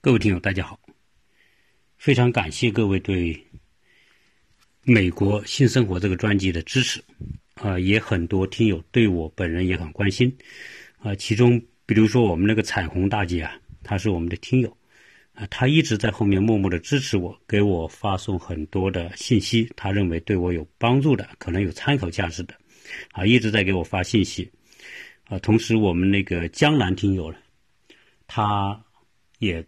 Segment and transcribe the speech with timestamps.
[0.00, 0.78] 各位听友，大家好！
[1.96, 3.34] 非常感谢各位对
[4.84, 7.02] 《美国新生活》这个专辑的支持
[7.54, 10.32] 啊，也很多听友对我本人也很关心
[10.98, 11.16] 啊。
[11.16, 14.74] 其中，比如说我们那个彩虹大姐啊，她是我们的听友
[15.32, 22.54] 啊，她一直在后面默默的支持我，给我发送很多的信息，她认为对我有帮助的，可能有参考价值的
[23.10, 24.48] 啊，一直在给我发信息
[25.24, 25.36] 啊。
[25.40, 27.38] 同时，我们那个江南听友呢，
[28.28, 28.80] 他
[29.40, 29.66] 也。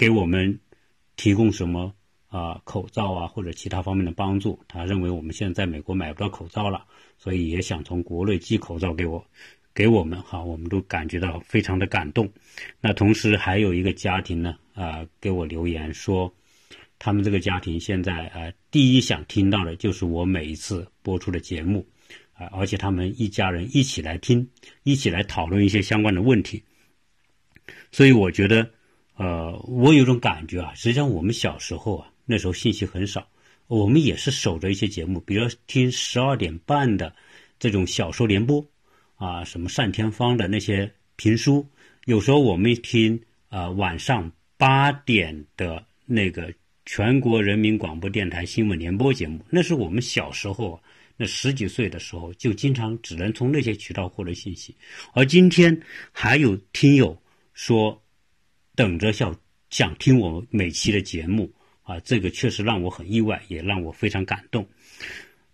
[0.00, 0.58] 给我们
[1.14, 1.94] 提供什么
[2.28, 4.58] 啊口罩啊或者其他方面的帮助？
[4.66, 6.86] 他认为我们现在在美国买不到口罩了，
[7.18, 9.22] 所以也想从国内寄口罩给我，
[9.74, 12.26] 给我们哈，我们都感觉到非常的感动。
[12.80, 16.34] 那同时还有一个家庭呢啊给我留言说，
[16.98, 21.86] 他们这个家庭现在啊第一想听到的就是我每一次播出的节目
[22.32, 24.48] 啊，而且他们一家人一起来听，
[24.82, 26.62] 一起来讨论一些相关的问题。
[27.92, 28.66] 所以我觉得。
[29.20, 33.28] 呃，我有种感觉啊，实际上我们小时候啊，那时候信息很少，
[33.66, 37.14] 我们也是守着一些节目，比如听十二点半的
[37.58, 38.64] 这种小说联播，
[39.16, 41.68] 啊，什么单田芳的那些评书，
[42.06, 46.50] 有时候我们听啊晚上八点的那个
[46.86, 50.82] 全国人民广播电台新闻联播节目，那是我们小时候
[51.18, 54.74] 那十几岁的时候就经常只能从那些渠道获得信息，
[55.12, 55.78] 而今天
[56.10, 57.14] 还有听友
[57.52, 58.02] 说。
[58.80, 59.36] 等着想
[59.68, 64.66] 想听我们每期的节目啊，这个确实让我很意外，也让我非常感动。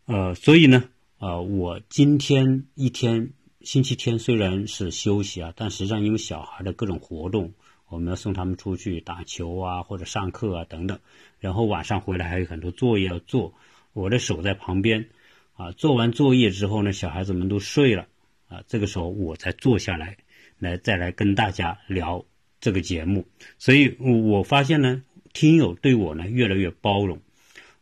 [0.04, 0.84] 呃，所以呢，
[1.18, 3.32] 呃，我今天一天
[3.62, 7.52] 星期天虽然是休息啊，但实际上因为小孩的各种活动，
[7.88, 11.00] 我们要送他们出去打球啊，或者上课啊等等，
[11.40, 13.54] 然后晚上回来还有很多作业要做，
[13.92, 15.08] 我的手在旁边
[15.54, 18.06] 啊，做完作业之后呢，小孩子们都睡了
[18.46, 20.16] 啊，这个时候我才坐下来，
[20.60, 22.24] 来再来跟大家聊。
[22.60, 23.24] 这个节目，
[23.58, 27.20] 所以我发现呢，听友对我呢越来越包容，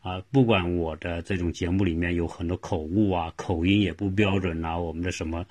[0.01, 5.45] 啊，不管我的这种节目里面有很多口误啊，口音也不标准啊，我们的什么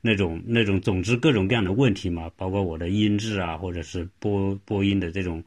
[0.00, 5.44] 那种那种，总之各种各样的问题嘛，包括我的音质啊，或者是播播音的这种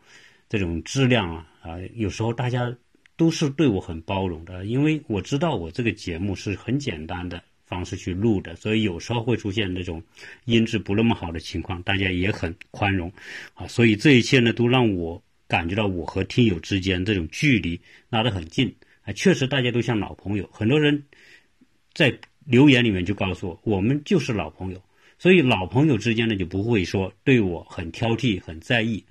[0.47, 2.73] 这种质量啊，啊，有时候大家
[3.17, 7.43] 都是对我很包容的，因为我知道我这个节目是很简单的。
[7.73, 10.03] 方式去录的，所以有时候会出现那种
[10.45, 13.11] 音质不那么好的情况，大家也很宽容
[13.55, 13.65] 啊。
[13.67, 19.11] 所以这一切呢，都让我感觉到我和听友之间这种距离拉得很近啊。
[19.13, 20.47] 确实，大家都像老朋友。
[20.53, 21.03] 很多人
[21.93, 24.79] 在留言里面就告诉我，我们就是老朋友。
[25.17, 29.03] 所以老朋友之间呢，就不会说对我很挑剔、很在意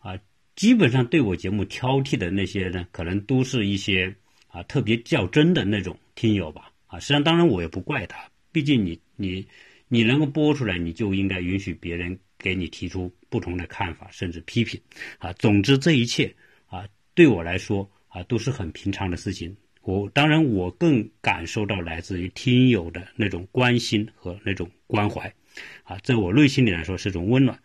[0.00, 0.18] 啊。
[0.56, 4.14] 基本上对我节目挑剔的那些呢，可能都是一些
[4.48, 6.69] 啊特别较真的那种听友吧。
[6.90, 9.46] 啊，实际上当然我也不怪他，毕竟你你
[9.86, 14.80] 你能够播出来，你就应该允许别人给你提出不同的看法，甚至批评。
[15.18, 16.34] 啊，总之这一切
[16.66, 16.84] 啊，
[17.14, 19.56] 对我来说啊都是很平常的事情。
[19.82, 25.32] 我当然我更感受到来自于听友的那种关心和那种关怀，
[25.84, 27.56] 啊，在我内心里来说是种温暖。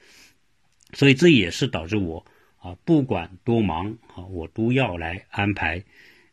[0.93, 2.23] 所以这也是导致我
[2.57, 5.83] 啊不管多忙啊，我都要来安排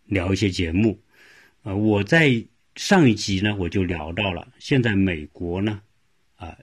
[0.05, 1.01] 聊一些节目。
[1.63, 2.45] 呃，我在。
[2.77, 5.81] 上一集呢，我就聊到了，现在美国呢，
[6.37, 6.57] 啊，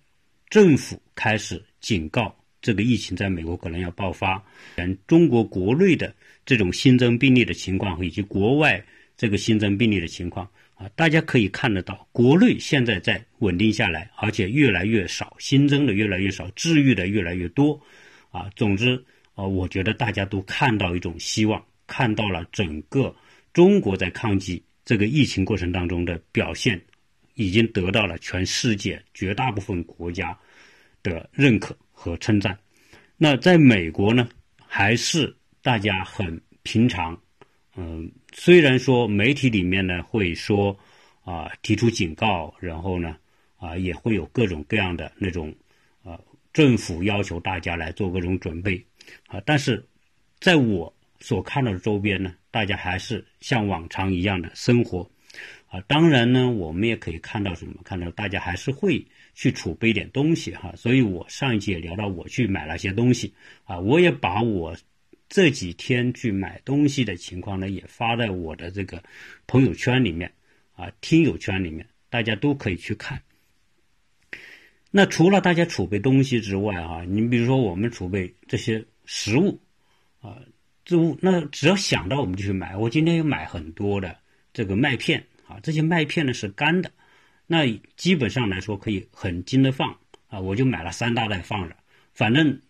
[0.49, 4.43] 政府开始警告这个疫情在美国可能要爆发。
[4.77, 6.13] 嗯，中国国内的
[6.45, 8.83] 这种新增病例的情况，以及国外
[9.15, 17.79] 这个新增病例的情况，啊，大家可以看得到，国内现在在稳定下来，而且越来越少，新增的越来越少，治愈的越来越多，
[18.31, 18.95] 啊，总之，
[19.35, 23.15] 啊，我觉得大家都看到一种希望，看到了整个
[23.53, 24.63] 中国在抗击。
[24.89, 26.81] 这个疫情过程当中的表现，
[27.35, 30.35] 已经得到了全世界绝大部分国家
[31.03, 32.57] 的认可和称赞。
[33.15, 34.27] 那在美国呢，
[34.65, 37.15] 还是大家很平常。
[37.75, 40.75] 嗯，虽然说媒体里面呢会说
[41.23, 43.15] 啊提出警告，然后呢
[43.57, 45.55] 啊也会有各种各样的那种
[46.03, 46.19] 啊
[46.51, 48.83] 政府要求大家来做各种准备
[49.27, 49.87] 啊，但是
[50.39, 52.33] 在我所看到的周边呢。
[52.51, 55.07] 大家还是像往常一样的生活，
[55.67, 57.75] 啊，当然呢，我们也可以看到什么？
[57.83, 59.05] 看到大家还是会
[59.35, 60.73] 去储备一点东西哈。
[60.75, 63.31] 所以我上一集也聊到，我去买了些东西，
[63.65, 64.75] 啊，我也把我
[65.27, 69.03] 这几天去买东西的情况呢，也发在我的这个
[69.45, 70.33] 朋友圈里面，
[70.73, 73.21] 啊，听友圈里面，大家都可以去看。
[74.89, 79.59] 那除了大家储备东西之外，啊，你比如说我们储备这些食物，
[80.19, 80.39] 啊。
[81.21, 82.75] 那只要想到我们就去买。
[82.75, 84.17] 我今天又买很多的
[84.53, 86.91] 这个麦片啊，这些麦片呢是干的，
[87.47, 87.65] 那
[87.95, 89.97] 基本上来说可以很经的放
[90.27, 91.75] 啊，我就买了三大袋放着。
[92.13, 92.61] 反正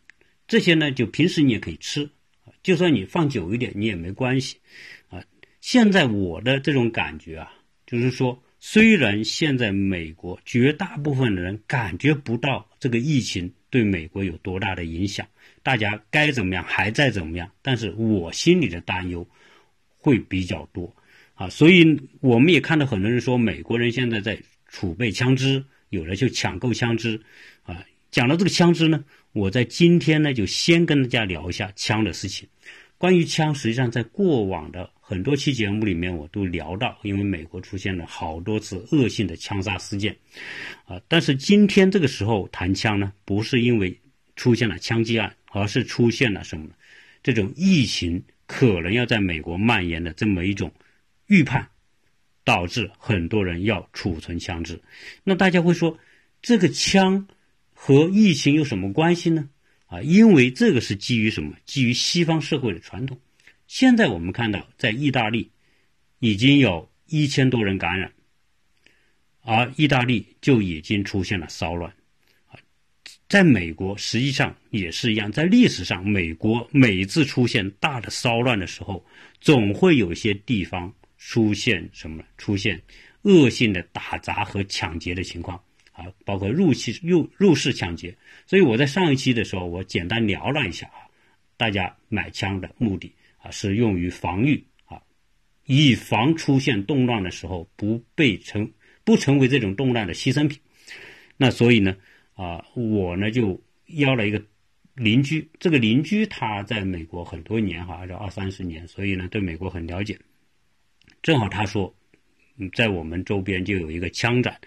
[0.48, 2.10] 这些呢，就平时你也可以吃，
[2.64, 4.58] 就算你放久一点，你也没关系，
[5.10, 5.24] 啊。
[5.62, 7.52] 现在我的这种感觉啊，
[7.86, 15.28] 就是说，虽然现在美国绝大部分的人感觉不到这个疫情对美国有多大的影响，
[15.70, 19.24] 大家该怎么样还在怎么样，但是我心里的担忧
[20.00, 20.92] 会比较多，
[21.36, 21.86] 啊，所以
[22.22, 24.36] 我们也看到很多人说，美国人现在在
[24.68, 27.22] 储备枪支，有的就抢购枪支，
[27.62, 29.06] 啊，讲到这个枪支呢。
[29.34, 32.50] 我在今天呢，就先跟大家聊一下枪的事情。
[32.98, 40.18] 关于枪，实际上在过往的很多期节目里面，我都聊到，因为美国出现了好多次恶性的枪杀事件，
[40.86, 43.96] 啊，但是今天这个时候谈枪呢，不是因为
[44.36, 46.68] 出现了枪击案，而是出现了什么？
[47.22, 50.74] 这种疫情可能要在美国蔓延的这么一种
[51.28, 51.68] 预判，
[52.44, 54.82] 导致很多人要储存枪支。
[55.24, 55.98] 那大家会说，
[56.42, 57.28] 这个枪？
[57.82, 59.50] 和疫情有什么关系呢？
[59.86, 61.56] 啊，因为这个是基于什么？
[61.66, 63.18] 基于西方社会的传统。
[63.68, 65.50] 现在我们看到，在意大利
[66.20, 68.12] 已经有一千多人感染，
[69.40, 71.94] 而意大利就已经出现了骚乱。
[73.30, 79.06] 在美国实际上也是一样，在历史上，美国每次出现大的骚乱的时候，
[79.40, 82.24] 总会有一些地方出现什么？
[82.40, 82.82] 出现
[83.22, 85.62] 恶性的打砸和抢劫的情况。
[85.92, 88.18] 啊，包括入侵入入室抢劫，
[88.48, 91.04] 所以我在上一期的时候，我简单聊了一下啊，
[91.58, 95.02] 大家买枪的目的啊是用于防御啊，
[95.66, 98.72] 以防出现动乱的时候不被成
[99.04, 100.58] 不成为这种动乱的牺牲品。
[101.36, 101.98] 那所以呢
[102.42, 103.62] 啊，我呢就
[103.98, 104.42] 邀了一个
[104.96, 110.18] 邻居，这个邻居他在美国很多年哈，这二三十年，所以呢对美国很了解。
[111.22, 111.94] 正好他说，
[112.56, 114.58] 嗯，在我们周边就有一个枪展。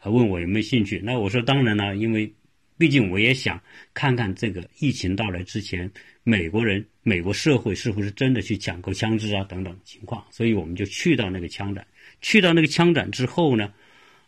[0.00, 2.34] 他问我有没有兴趣，那我说当然了，因为
[2.76, 3.62] 毕竟我也想
[3.94, 5.88] 看看这个疫情到来之前，
[6.24, 11.86] 美国人、美国社会是不是真的去抢购枪支啊等等情况，所以我们就去到那个枪展。
[12.20, 13.72] 去到那个枪展之后呢，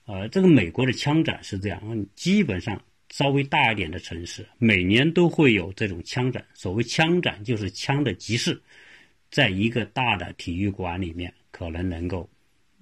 [0.07, 2.81] 呃，这个美国的枪展是这样，基本上
[3.13, 6.43] 稍微大一点的城市每年都会有这种枪展。
[6.55, 8.59] 所谓枪展就是枪的集市，
[9.31, 12.29] 在一个大的体育馆里面，可能能够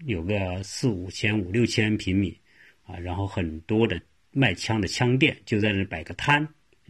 [0.06, 2.34] 有个四五千、五六千平米。
[2.82, 4.00] 啊，然后很多的
[4.32, 6.46] 卖枪的枪店就在那摆个摊，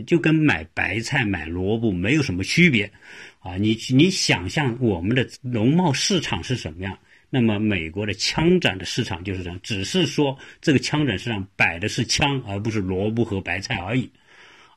[0.07, 2.91] 就跟买白菜、买萝卜没有什么区别，
[3.39, 6.99] 啊，你你想象我们的农贸市场是什么样？
[7.31, 14.11] 那么美国的枪展的市场就是这样，只是说这个枪展市场摆的是枪，而不是萝卜和白菜而已，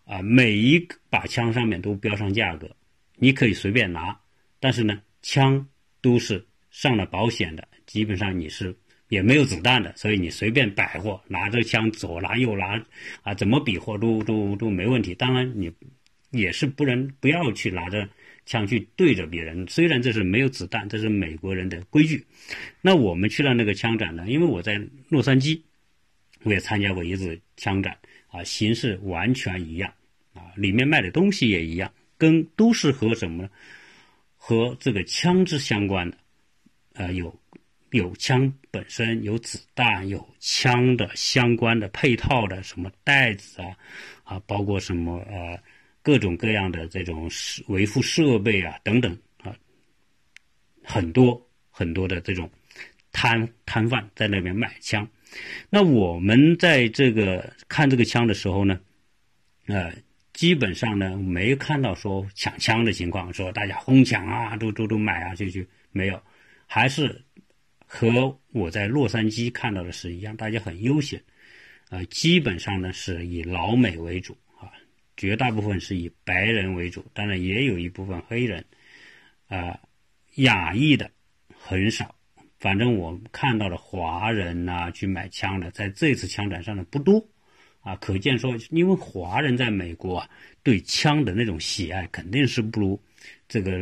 [0.05, 2.69] 啊，每一把枪上面都标上价格，
[3.17, 4.17] 你可以随便拿，
[4.59, 5.67] 但是呢，枪
[5.99, 8.73] 都是上了保险的，基本上你是。
[9.09, 12.83] 也没有子弹的，所以你随便摆货，拿着枪左拿右拿，
[13.21, 15.13] 啊，怎么比划都都都没问题。
[15.13, 15.71] 当然，你
[16.31, 18.09] 也是不能不要去拿着
[18.45, 19.65] 枪去对着别人。
[19.67, 22.25] 虽然这是没有子弹，这是美国人的规矩。
[22.81, 24.25] 那我们去了那个枪展呢？
[24.27, 25.61] 因为我在洛杉矶，
[26.43, 27.97] 我也参加过一次枪展，
[28.27, 29.93] 啊，形式完全一样，
[30.33, 33.49] 啊，里面卖的东西也一样，跟都是和什么呢，
[34.37, 36.17] 和这个枪支相关的，
[36.95, 37.37] 啊，有。
[37.93, 43.77] 有枪本身，有子弹，有枪的相关的配套的什么袋子啊，
[44.23, 45.59] 啊，包括什么呃
[46.03, 47.27] 各种各样的这种
[47.67, 49.55] 维护设备啊等等啊，
[50.83, 52.47] 很多很多的这种
[53.11, 55.07] 摊摊贩在那边卖枪。
[55.71, 58.79] 那我们在这个看这个枪的时候呢，
[59.65, 59.91] 呃，
[60.33, 66.21] 基本上呢没看到说抢枪的情况，说大家哄抢啊，都都都买啊，就就没有，
[66.67, 67.23] 还是。
[67.95, 71.21] 和我在洛杉矶看到的是一样，大家很悠闲，
[71.89, 74.35] 啊，基本上呢是以老美为主，
[75.15, 78.65] 绝大部分是以白人为主，当然也有一部分黑人，
[79.47, 79.79] 啊，
[80.35, 81.11] 亚裔的
[81.53, 82.15] 很少，
[82.59, 87.25] 反正我看到的华人呐去买枪的，在这次枪展上的不多，
[87.81, 90.29] 啊，可见说，因为华人在美国啊，
[90.63, 93.01] 对枪的那种喜爱肯定是不如。
[93.47, 93.77] 这个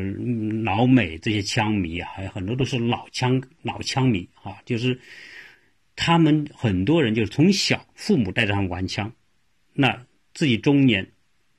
[0.64, 5.00] 老美这些枪迷啊，还有很多都是老枪老枪迷啊，就是
[5.96, 9.12] 他们很多人就是从小父母带着他们玩枪，
[9.74, 11.10] 那自己中年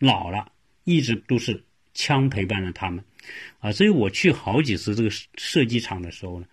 [0.02, 0.50] 老了，
[0.82, 1.62] 一直都是
[1.94, 3.02] 枪陪伴着他们
[3.61, 3.71] 啊。
[3.71, 6.47] 所以我去好几次这个射击场的时候呢，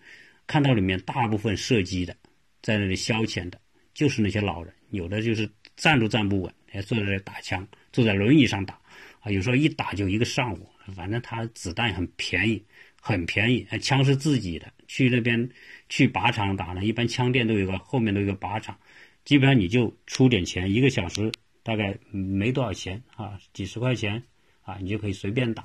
[0.45, 2.15] 看到里面大部分射击的
[2.61, 3.59] 在那里消遣的，
[3.95, 8.79] 就是那些老人，有的就是站都站不稳，还坐在那打枪，坐在轮椅上打
[9.21, 10.69] 啊，有时候一打就一个上午。
[10.95, 12.63] 反正他子弹很便宜，
[13.01, 14.71] 很便宜，枪是自己的。
[14.87, 15.49] 去那边
[15.87, 18.77] 去靶场打呢，一般枪店都有个后面都有个靶场，
[19.25, 21.31] 基本上你就出点钱，一个小时
[21.63, 24.23] 大概没多少钱啊，几十块钱
[24.63, 25.63] 啊，你就可以随便打，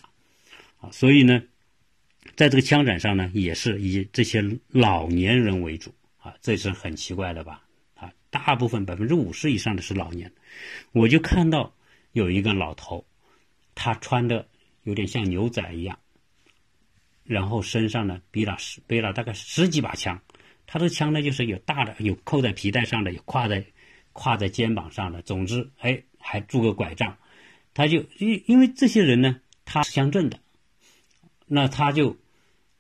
[0.80, 1.42] 啊，所以呢，
[2.36, 7.62] 在这个枪展上呢，也是以这些老年人为主，啊，这是很奇怪的吧？
[7.94, 10.32] 啊，大部分百分之五十以上的是老年，
[10.92, 11.74] 我就看到
[12.12, 13.06] 有一个老头，
[13.74, 14.46] 他穿的
[14.82, 15.98] 有点像牛仔一样，
[17.24, 20.20] 然后身上呢背了十背了大概十几把枪，
[20.66, 23.64] 他的枪呢就是有大的，有扣在皮带上的，有挎在
[24.14, 27.18] 挎在肩膀上的，总之，哎，还拄个拐杖。
[27.74, 30.38] 他就因因为这些人呢，他是乡镇的，
[31.46, 32.16] 那他就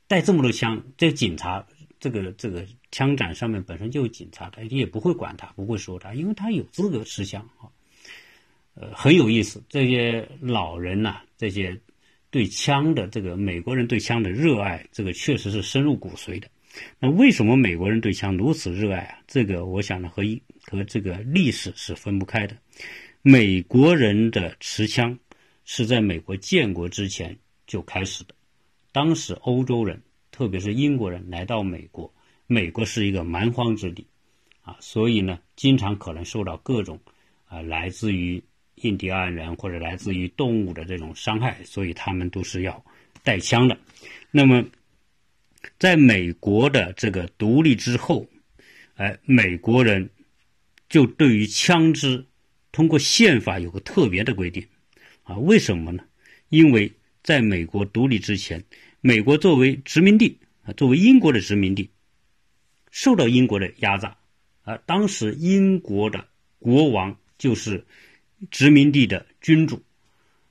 [0.06, 0.82] 带这么多枪。
[0.96, 1.66] 这警察
[1.98, 7.66] 这个这个枪展上面本身就有警察，他也不会管他，不会说他，因为他有资格持枪啊。
[8.76, 11.80] 呃，很有意思，这些老人呐，这些
[12.30, 16.48] 对枪的这个美国人对枪的热爱，这个确实是深入骨髓的。
[16.98, 19.18] 那为什么美国人对枪如此热爱啊？
[19.28, 22.56] 这个我想呢，和一和这个历史是分不开的。
[23.22, 25.18] 美国人的持枪
[25.64, 28.34] 是在美国建国之前就开始的。
[28.92, 32.12] 当时欧洲人，特别是英国人来到美国，
[32.46, 34.06] 美国是一个蛮荒之地，
[34.60, 37.00] 啊，所以呢，经常可能受到各种
[37.46, 38.42] 啊来自于
[38.76, 42.84] 印第安人或者来自于动物的这种伤害，所以他们都是要
[43.22, 43.78] 带枪的。
[44.30, 44.64] 那么，
[45.78, 48.26] 在美国的这个独立之后，
[48.96, 50.10] 哎，美国人
[50.94, 52.24] 就对于枪支。
[52.70, 54.64] 通过宪法有个特别的规定，
[55.24, 56.04] 啊，为什么呢？
[56.50, 58.62] 因为在美国独立之前，
[59.00, 61.90] 美国作为殖民地啊，作为英国的殖民地，
[62.92, 64.16] 受到英国的压榨，
[64.62, 66.28] 啊，当时英国的
[66.60, 67.84] 国王就是
[68.52, 69.82] 殖民地的君主，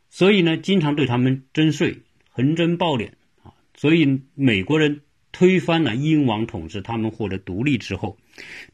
[0.10, 3.12] 所以呢，经常对他们征税，横征暴敛
[3.44, 5.00] 啊，所以美国人。
[5.36, 8.20] 推翻了英王统治，他们获得独立之后，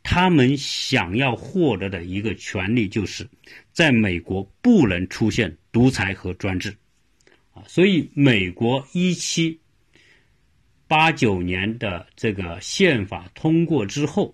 [0.03, 3.27] 他们想要获得的一个权利，就是
[3.71, 6.75] 在美国不能出现独裁和专制，
[7.53, 9.59] 啊，所以美国一七
[10.87, 14.33] 八九年的这个宪法通过之后，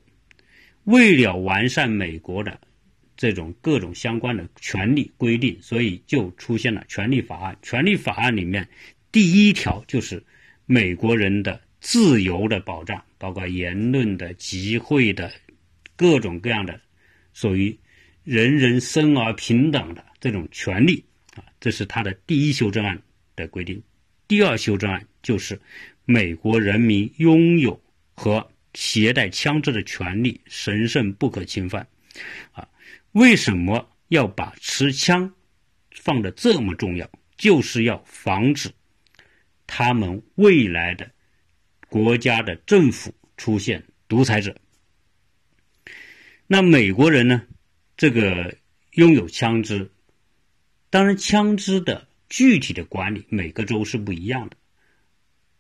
[0.84, 2.60] 为了完善美国的
[3.18, 7.58] 这种各种相关的权利规定，所以就出现了权利法案。
[7.62, 8.68] 权利法案里面
[9.12, 10.24] 第一条就是
[10.66, 11.62] 美国人的。
[11.82, 15.34] 自由的保障，包括言论的、集会的，
[15.96, 16.80] 各种各样的，
[17.34, 17.76] 属于
[18.24, 21.04] 人人生而平等的这种权利
[21.34, 23.02] 啊，这是他的第一修正案
[23.36, 23.82] 的规定。
[24.28, 25.60] 第二修正案就是
[26.06, 27.82] 美国人民拥有
[28.14, 31.88] 和携带枪支的权利神圣不可侵犯
[32.52, 32.68] 啊。
[33.14, 35.34] 为什么要把持枪
[35.96, 37.10] 放的这么重要？
[37.38, 38.70] 就是要防止
[39.66, 41.10] 他们未来的。
[41.96, 44.54] 国家的政府出现独裁者，
[46.46, 47.42] 那美国人呢？
[47.96, 48.58] 这个
[48.96, 49.90] 拥有枪支，
[50.90, 54.58] 当然枪支的具体的管理每个州是不一样的。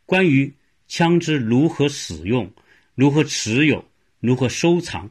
[0.05, 0.53] 关于
[0.89, 2.51] 枪支如何使用、
[2.95, 3.89] 如何持有、
[4.19, 5.09] 如何收藏、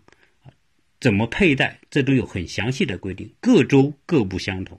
[1.01, 4.79] 怎么佩戴，这都有很详细的规定，各州各不相同。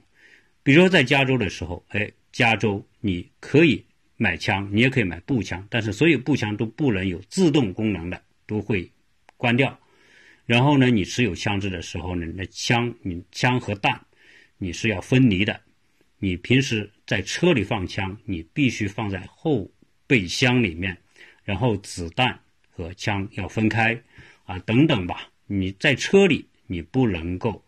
[0.62, 3.84] 比如说在加州的时候，哎，加州你可以。
[4.16, 8.90] 买枪，你也可以买步枪，但是所有步枪都不能有自动功能的，都会
[9.36, 9.78] 关掉。
[10.46, 14.00] 然后呢，你持有枪支的时候呢，那枪你枪和弹
[14.58, 15.60] 你是要分离的。
[16.18, 19.70] 你平时在车里放枪，你必须放在后
[20.06, 20.96] 备箱里面，
[21.44, 24.00] 然后子弹和枪要分开
[24.44, 25.28] 啊，等等吧。
[25.46, 27.62] 你在车里，你不能够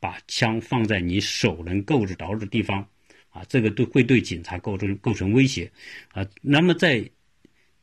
[0.00, 2.88] 把枪放在你手能够得着的地方。
[3.32, 5.72] 啊，这个都会对警察构成构成威胁，
[6.12, 7.02] 啊，那么在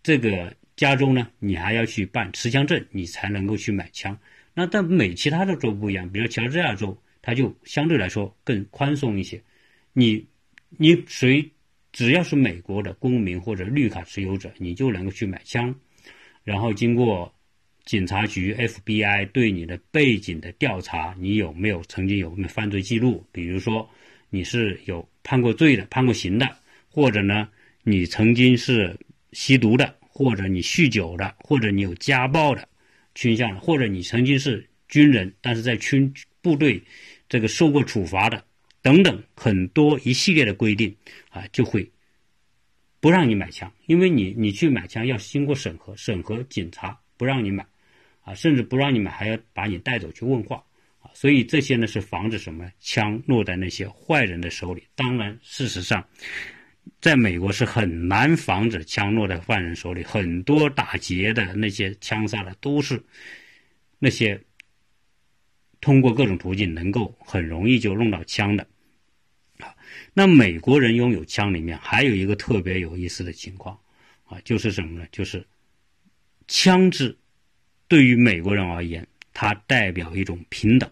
[0.04, 4.16] 这个加州呢，你还要去办持枪证，你才能够去买枪。
[4.54, 9.42] 那但美其他的州不一样，比如乔治亚州，它就相对来说更宽松一些。
[9.94, 10.24] 你
[10.78, 11.50] 你谁
[11.92, 15.74] 只要是美国的公民或者绿卡持有者，你就能够去买枪。
[16.44, 17.34] 然后经过
[17.86, 23.26] 警察局 FBI 对你的背景的调查，你有没有曾经有没有犯罪记录？
[23.32, 23.90] 比如说
[24.30, 25.10] 你是有。
[25.30, 26.58] 判过罪的、判过刑的，
[26.90, 27.48] 或者呢，
[27.84, 28.98] 你曾经是
[29.32, 32.68] 吸毒的，或者你酗酒的，或者你有家暴的
[33.14, 36.82] 倾向的，或者你曾经是军人，但是在军部队
[37.28, 38.44] 这个受过处罚的，
[38.82, 40.96] 等等，很多一系列的规定
[41.30, 41.88] 啊，就会
[43.00, 47.64] 不让你买枪，因为你你去买枪要经过审核，审核警察不让你买，
[48.22, 50.64] 啊，甚至不让你买，还要把你带走去问话。
[51.20, 54.88] 所以这些呢是防止什么枪落在那些坏人的手里。
[54.96, 56.08] 当然，事实上，
[57.02, 60.02] 在美国是很难防止枪落在犯人手里。
[60.02, 63.04] 很多打劫的那些枪杀的都是
[63.98, 64.42] 那些
[65.82, 68.66] 通过各种途径能够很容易就弄到枪的。
[70.14, 73.78] 那美国人拥有枪里面还有一个特别有意思的情况
[74.24, 75.06] 啊，就是什么呢？
[75.12, 75.46] 就是
[76.48, 77.14] 枪支
[77.90, 80.90] 对于美国人而言，它代表一种平等。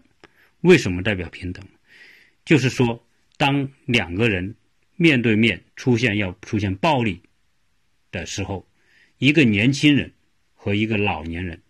[0.60, 1.64] 为什么代表平等？
[2.44, 4.56] 就是说，当两个人
[4.96, 7.22] 面对面出现要出现暴力
[8.10, 8.66] 的时候，
[9.18, 10.12] 一个年轻人
[10.54, 11.62] 和一个老年人，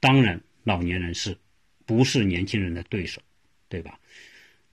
[0.00, 1.36] 当然老年人是
[1.84, 3.20] 不是年轻人的对手，
[3.68, 3.98] 对吧？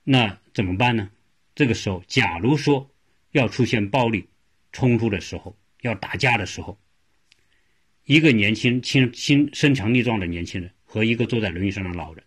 [0.04, 1.10] 那怎么办呢？
[1.54, 2.90] 这个时候，假如说
[3.32, 4.28] 要出现暴力
[4.72, 6.80] 冲突的时候，要打架的时候，
[8.04, 12.24] 一个年轻、轻、轻身强力壮的年轻人和一个坐在轮椅上的老人。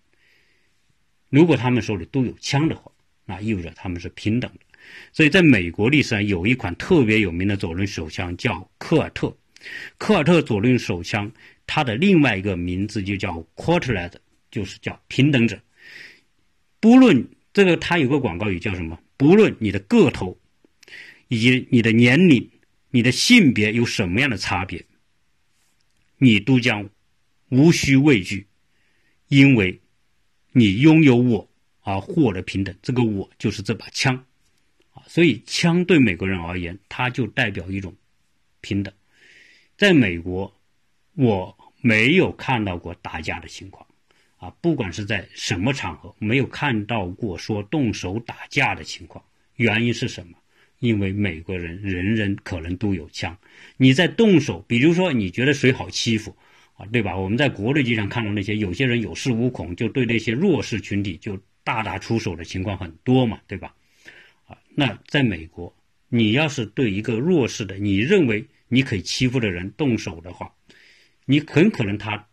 [1.34, 2.92] 如果他们手里都有枪的话，
[3.25, 4.60] 那意味着他们是平等的。
[5.12, 9.36] 所以，在美国历史上有一款特别有名的左轮手枪，叫科尔特。
[9.98, 11.32] 科尔特左轮手枪，
[11.66, 14.12] 它的另外一个名字就叫 Quarterlet，
[14.52, 15.60] 就是叫平等者。
[16.80, 19.00] 不论这个，它有个广告语叫什么？
[19.18, 20.38] 不论你的个头，
[21.30, 22.48] 以及你的年龄、
[22.92, 24.86] 你的性别有什么样的差别，
[26.20, 26.88] 你都将
[27.50, 28.46] 无需畏惧，
[29.30, 29.80] 因为。
[30.54, 31.50] 你拥有我
[31.82, 34.16] 而获得平等，这个我就是这把枪，
[34.94, 37.94] 啊，所以枪对美国人而言，它就代表一种
[38.62, 38.94] 平等。
[39.76, 40.56] 在美国，
[41.16, 43.86] 我没有看到过打架的情况，
[44.38, 49.26] 啊，不管是在什么场合，没有看到过说动手打架的情况。
[49.56, 50.38] 原因是什么？
[50.80, 53.38] 因为美国人人人可能都有枪，
[53.78, 56.38] 你在动手，比如说你觉得谁好欺负。
[56.92, 57.16] 对吧？
[57.16, 63.74] 我们在国内经常看到那些有些人有恃无恐，就对那些弱势群体就大打出手的情况很多嘛，对吧？
[64.46, 65.74] 啊，那在美国，
[66.10, 70.52] 你要是对一个弱势的，你认为你可以欺负的人动手的话，
[71.25, 72.28] 你很可能他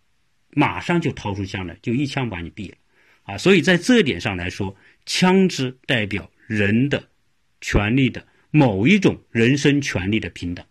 [0.50, 2.76] 马上就掏出枪来，就一枪把你毙了。
[3.22, 4.74] 啊，所以在这点上来说，
[5.06, 7.08] 枪支代表人的
[7.60, 10.66] 权利的某一种人身权利的平等，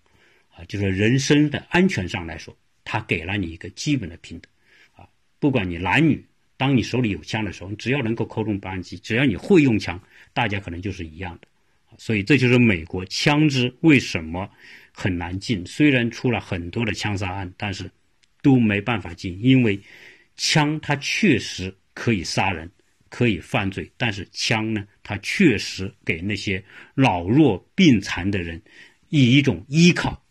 [0.50, 2.58] 啊，就是人身的安全上来说。
[2.84, 4.52] 他给了你一个基本的平等，
[4.96, 5.08] 啊，
[5.40, 6.26] 不管你男女，
[6.58, 10.02] 当你手里有枪的时候，只要能够扣动扳机，只要你会用枪，
[10.34, 11.48] 大家可能就是一样的，
[11.98, 14.50] 所以这就是美国枪支为什么
[14.92, 15.66] 很难进。
[15.66, 17.90] 虽然出了很多的枪杀案，但是
[18.42, 19.80] 都没办法进，因为
[20.36, 22.70] 枪它确实可以杀人，
[23.10, 26.64] 可以犯罪，但是枪呢，它确实给那些
[26.96, 28.62] 老弱病残的人
[29.10, 30.22] 以一种依靠，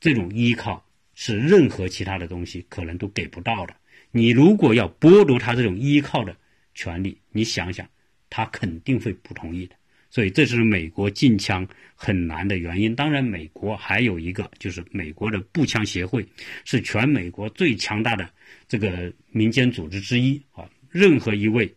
[0.00, 0.84] 这种依靠。
[1.24, 3.76] 是任何其他的东西可能都给不到的。
[4.10, 6.36] 你如果要剥夺他这种依靠的
[6.74, 7.88] 权利，你想想，
[8.28, 9.76] 他肯定会不同意的。
[10.10, 12.92] 所以这是美国禁枪很难的原因。
[12.92, 16.26] 当然，美国还有一个就是美国的步枪协会，
[16.64, 18.28] 是全美国最强大的
[18.66, 20.68] 这个民间组织之一啊。
[20.90, 21.72] 任何一位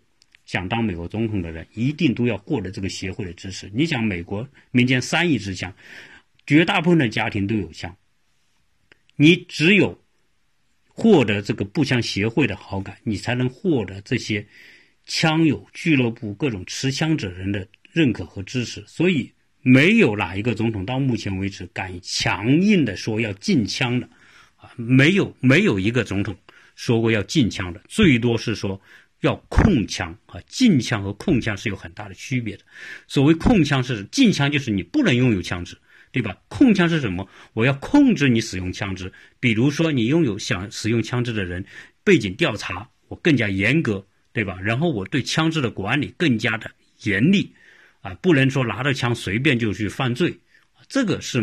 [0.46, 3.70] 想当美国总统的人，一定都要获得这个协会的支持。
[3.72, 5.72] 你想，美国民间三亿支枪，
[6.48, 7.96] 绝大部分的家庭都有枪。
[9.16, 10.02] 你只有
[10.88, 14.48] 获得这个步枪协会的好感，你才能获得这些
[15.06, 18.84] 枪友俱乐部各种持枪者人的认可和支持。
[18.88, 24.08] 所以，没有哪一个总统到目前为止敢强硬的说要禁枪的，
[24.58, 26.36] 啊，没有没有一个总统
[26.76, 28.80] 说过要禁枪的，最多是说
[29.22, 30.40] 要控枪啊。
[30.48, 32.64] 禁枪和控枪是有很大的区别的。
[33.08, 35.78] 所谓控枪是禁枪，就是你不能拥有枪支。
[36.16, 36.34] 对吧？
[36.48, 37.28] 控枪是什么？
[37.52, 39.12] 我要控制你使用枪支。
[39.38, 41.66] 比如说，你拥有想使用枪支的人，
[42.06, 44.02] 背景调查我更加严格，
[44.32, 44.58] 对吧？
[44.62, 46.72] 然后我对枪支的管理更加的
[47.04, 47.54] 严厉，
[48.00, 50.34] 啊，不能说拿着枪随便就去犯罪。
[50.88, 51.42] 这个是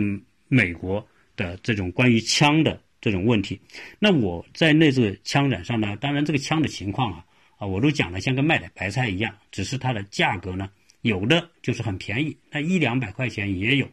[0.49, 1.07] 美国
[1.37, 3.61] 的这种关于枪的这种问题。
[3.99, 7.23] 那我在那次枪展上呢，当然这个枪的情况啊，
[7.59, 10.71] 啊，我都讲的像跟卖的白菜一样，只是它的价格呢，
[11.03, 13.87] 有的就是很便宜，那一两百块钱也有。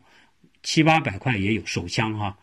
[0.62, 2.38] 七八百块也有手枪哈，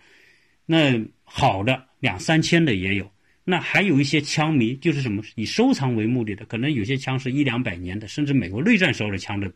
[0.65, 3.13] 那好的两三千的也有，
[3.45, 9.53] 那还有一些枪迷就是什么以收藏为目的的，可能有些枪是一两百年的，甚至美国内战时候的枪的，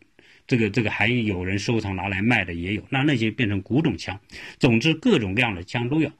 [0.46, 4.20] 这个这个还有人收藏拿来卖的也有，那那些变成古董枪。
[4.58, 6.12] 总之各种各样的枪都有。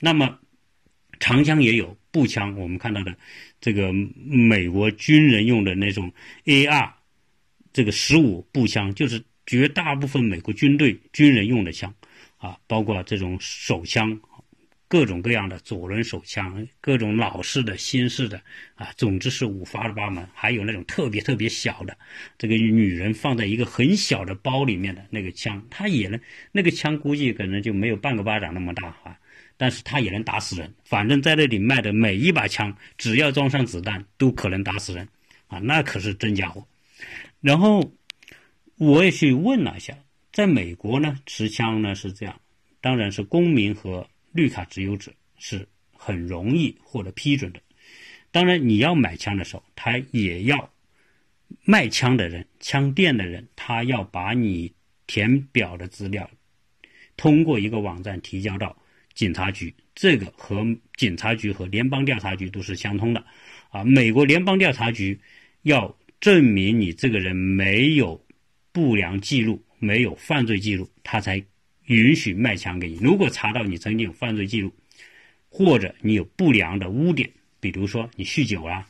[0.00, 0.38] 那么
[1.20, 3.14] 长枪也有，步枪我们看到的
[3.60, 6.12] 这个美国军人用的那种
[6.46, 6.92] AR
[7.72, 9.22] 这个十五步枪就是。
[9.44, 11.92] 绝大部分美国军队军人用的枪，
[12.38, 14.20] 啊，包括这种手枪，
[14.86, 18.40] 各种各样的左轮手枪，各种老式的、新式的，
[18.76, 20.26] 啊，总之是五花八门。
[20.32, 21.96] 还有那种特别特别小的，
[22.38, 26.20] 这个女人放在一个很小的包里面的那个枪，它也能，
[26.52, 29.18] 那个枪估计可能就没有半个巴掌那么大啊，
[29.56, 30.72] 但是它也能打死人。
[30.84, 35.08] 反正在那里卖的每一把枪，只要装上子弹，都可能打死人，
[35.48, 36.64] 啊，那可是真家伙。
[37.40, 37.92] 然后。
[38.78, 39.96] 我也去问了一下，
[40.32, 42.40] 在美国呢，持枪呢是这样，
[42.80, 47.60] 当然是公民和绿卡持有者是很容易获得批准的。
[48.30, 50.70] 当然，你要买枪的时候，他也要
[51.64, 54.72] 卖枪的人、枪店的人，他要把你
[55.06, 56.28] 填表的资料
[57.16, 58.76] 通过一个网站提交到
[59.12, 59.72] 警察局。
[59.94, 63.22] 这个和警察局和联邦调查局都是相通的。
[63.68, 65.20] 啊，美国联邦调查局
[65.62, 68.16] 要证明你这个人没有
[68.72, 71.42] 不良记录、没有犯罪记录，他才
[71.86, 72.96] 允许卖枪给你。
[72.96, 74.72] 如果查到你曾经有犯罪记录，
[75.48, 77.30] 或者你有不良的污点，
[77.60, 78.88] 比如说你酗酒啊，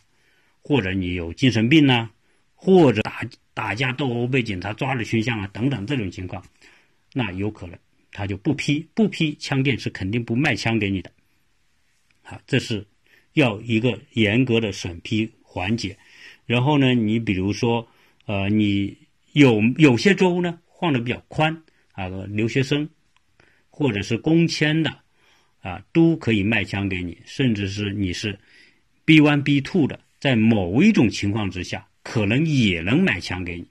[0.63, 2.09] 或者你有精神病呐，
[2.55, 6.45] 或者打打架斗殴被警察抓的倾向啊等等这种情况，
[7.13, 7.77] 那有可能
[8.13, 11.11] 他就不批，不批枪店是肯定不卖枪给你的。
[12.23, 12.87] 好，这是
[13.33, 15.97] 要一个严格的审批环节。
[16.47, 17.89] 然后呢，你比如说，
[18.27, 18.97] 呃，你
[19.33, 22.89] 有有些州呢放的比较宽啊，留学生
[23.71, 24.91] 或者是工签的
[25.61, 28.39] 啊，都可以卖枪给你，甚至是你是。
[29.05, 33.67] B one B two 的，在某一种情况之下，可能也能买枪给你，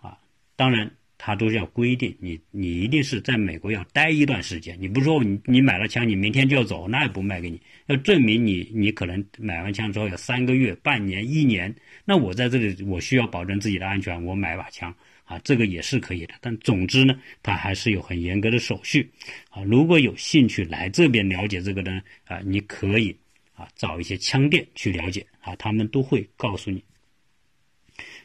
[0.00, 0.18] 啊，
[0.56, 0.90] 当然
[1.24, 11.72] 他都要规定你，你一定是在美国要待一段时间，你不是说你你买了枪，你明天就要走，那也不卖给你，要证明你你可能买完枪之后有三个月、半年、一年，
[12.04, 19.08] 那我在这里我需要保证自己的安全，我买把枪啊，这个也是可以的，但总之呢，它还是有很严格的手续，
[19.50, 23.16] 啊，如果有兴趣来这边了解这个呢，啊，你可以。
[23.54, 26.82] 啊，找一些枪店去了解啊，他们都会告诉你。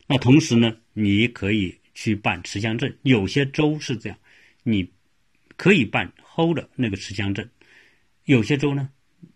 [0.08, 4.20] 那同时呢，你可以去办持枪证，有些州是这样，
[4.62, 4.88] 你
[5.56, 7.50] 可以办 hold 那个持枪证。
[8.26, 8.92] 有些州呢，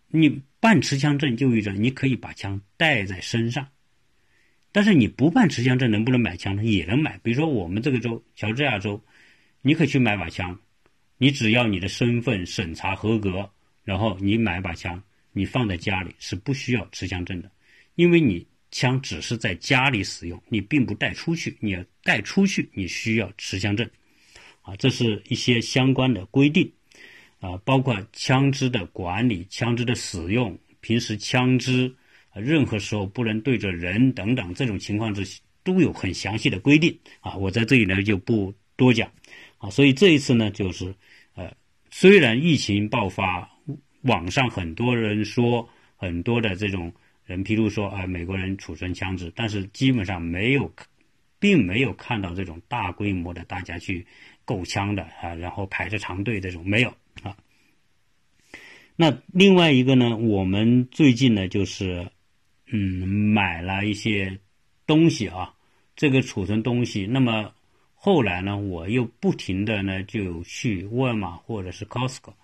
[0.06, 3.66] 你办持枪证就意味着你可以把枪带在身上。
[4.70, 6.62] 但是你不办持枪证能不能买枪呢？
[6.62, 7.18] 也能买。
[7.18, 9.04] 比如说我们这个州，乔治亚州，
[9.60, 10.60] 你可以去买把枪，
[11.18, 13.50] 你只要你的身份审查合格，
[13.82, 15.02] 然后你买把枪。
[15.32, 17.50] 你放在家里是不需要持枪证的，
[17.96, 21.56] 因为你枪只是在家里使用，你并不带出去。
[21.60, 23.88] 你要带出去，你需要持枪证，
[24.62, 26.72] 啊，这是一些相关的规定，
[27.38, 31.94] 啊，包括枪支的管理、枪支的使用、平时枪支
[32.34, 35.24] 任何时候不能对着人等等这种情况之
[35.62, 39.08] 都有很详细的规定，啊，我在这里呢就不多讲，
[39.58, 40.92] 啊，所以这一次呢就是，
[41.34, 41.54] 呃，
[41.90, 43.48] 虽然疫情爆发。
[44.02, 46.92] 网上很多人说，很多的这种
[47.24, 50.72] 人，譬如说啊，美国人储存枪支，但是基本上没有，
[51.38, 54.06] 并没有看到这种大规模的大家去
[54.44, 56.88] 购枪的啊，然后排着长队这种没有
[57.22, 57.36] 啊。
[58.96, 62.10] 那另外一个呢，我们最近呢就是
[62.66, 64.38] 嗯买了一些
[64.86, 65.54] 东西啊，
[65.96, 67.52] 这个储存东西，那么
[67.94, 72.34] 后来呢，我又不停的呢就去沃尔玛或者是 Costco。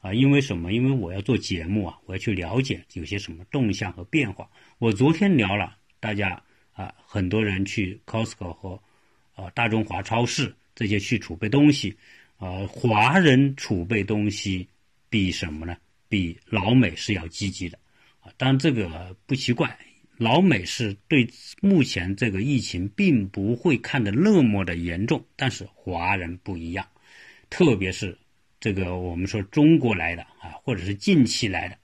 [0.00, 0.72] 啊，因为什么？
[0.72, 4.48] 因为我要做节目啊，我要去了解有些什么动向和变化。
[4.78, 6.40] 我昨天聊了，大家
[6.72, 8.80] 啊，很多人去 Costco 和
[9.34, 11.96] 啊大中华超市这些去储备东西，
[12.36, 14.68] 啊，华人储备东西
[15.08, 15.76] 比什么呢？
[16.08, 17.76] 比老美是要积极的
[18.20, 18.30] 啊。
[18.36, 19.76] 当然这个不奇怪，
[20.18, 21.28] 老美是对
[21.60, 26.86] 目前这个疫情并不会看得那么的严重，但是华人不一样，
[27.50, 28.16] 特别是。
[28.66, 31.78] 这个我们说中国来的啊，或者是近期来的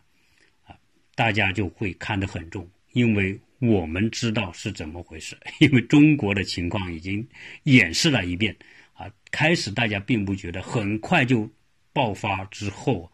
[0.64, 0.74] 啊，
[1.14, 7.24] 大家就会看得很重，因为我们知道是怎么回事， 因为中国的情况已经
[7.62, 8.56] 演示了一遍
[8.94, 9.08] 啊。
[9.30, 11.48] 开始大家并不觉得，很快就
[11.92, 13.08] 爆发之后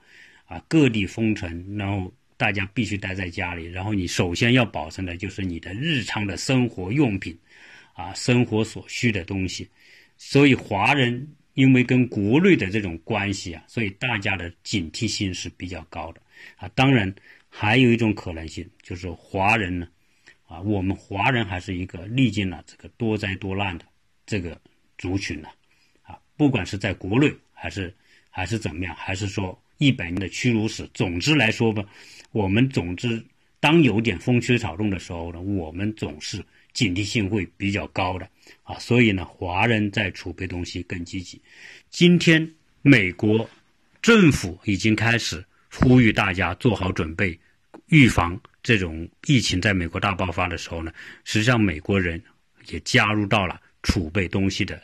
[0.46, 7.38] 啊，各地封城，然后大家必须待在家里，然后你首先要保存的就是你的日常的生活用品
[7.92, 9.68] 啊，生活所需的东西，
[10.16, 11.28] 所以华人。
[11.59, 16.23] 因为跟国内的这种关系啊，所以大家的警惕性是比较高的
[16.55, 16.68] 啊。
[16.73, 17.12] 当然，
[17.49, 19.88] 还有一种可能性就是华人呢，
[20.47, 23.85] 啊，我们华人还是一个历经了这个多灾多难的
[24.25, 24.57] 这个
[24.99, 25.49] 族群呢，
[26.03, 27.92] 啊，不管是在国内还是
[28.31, 31.85] 还是怎么样，还是说一百年的屈辱史，总之来说吧，
[32.31, 33.21] 我们总之
[33.59, 36.40] 当有点风吹草动的时候呢，我们总是。
[36.72, 38.28] 警惕性会比较高的
[38.62, 41.40] 啊，所以呢，华人在储备东西更积极。
[41.90, 42.48] 今天
[42.83, 43.48] 美国
[44.00, 47.38] 政府已经开始呼吁大家做好准备，
[47.87, 50.92] 预防这种疫情在美国大爆发的时候呢，
[51.24, 52.22] 实际上美国人
[52.68, 54.81] 也加入到了储备东西的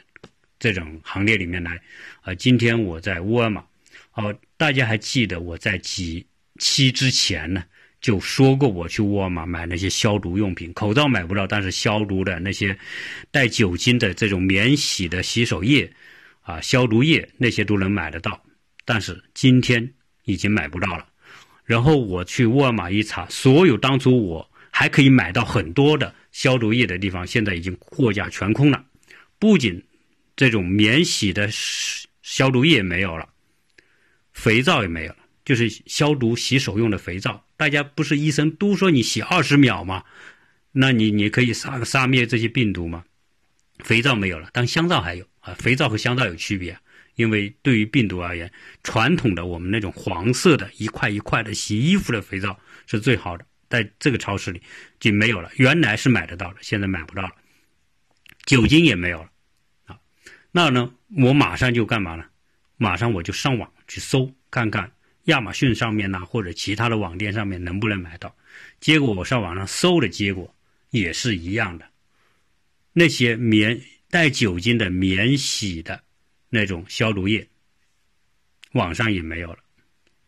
[0.58, 1.80] 这种行列里面来。
[2.22, 3.64] 啊，今天我在沃尔玛，
[4.14, 6.26] 哦，大家还记得我在几
[6.58, 7.64] 期之前呢？
[8.04, 12.78] 就说过，我去沃尔玛买那些消毒用品，口罩买不到，但是消毒的那些
[13.30, 15.90] 带酒精的这种免洗的洗手液
[16.42, 18.38] 啊、消毒液那些都能买得到，
[18.84, 19.90] 但是今天
[20.24, 21.06] 已经买不到了。
[21.64, 28.84] 然后我去沃尔玛一查，所有当初我还可以买到很多的消毒液的地方，现在已经货架全空了。
[29.38, 29.82] 不仅
[30.36, 31.48] 这种免洗的
[32.20, 33.26] 消毒液没有了，
[34.34, 37.44] 肥皂也没有了，就是消毒洗手用的肥皂。
[37.56, 40.04] 大家不是医生都说你洗二十秒吗？
[40.72, 43.04] 那你你可以杀杀灭这些病毒吗？
[43.78, 45.54] 肥皂没有了，但香皂还有啊。
[45.54, 46.76] 肥皂和香皂有区别，
[47.14, 48.50] 因为对于病毒而言，
[48.82, 54.60] 传统的我们那种黄色的一块一块的洗衣服的肥皂是最好的，在这个超市里
[54.98, 55.50] 就没有了。
[55.56, 57.30] 原来是买得到的，现在买不到了。
[58.44, 59.30] 酒精也没有了
[59.86, 59.98] 啊。
[60.50, 62.24] 那呢，我马上就干嘛呢？
[62.76, 64.90] 马上我就上网去搜看看。
[65.24, 68.34] 亚马逊上面呢，或者其他的网店上面能不能买到？
[68.80, 70.54] 结果我上网上搜的结果
[70.90, 71.88] 也是一样的，
[72.92, 76.02] 那些免带酒精的免洗的
[76.50, 77.48] 那种消毒液，
[78.72, 79.58] 网上也没有了，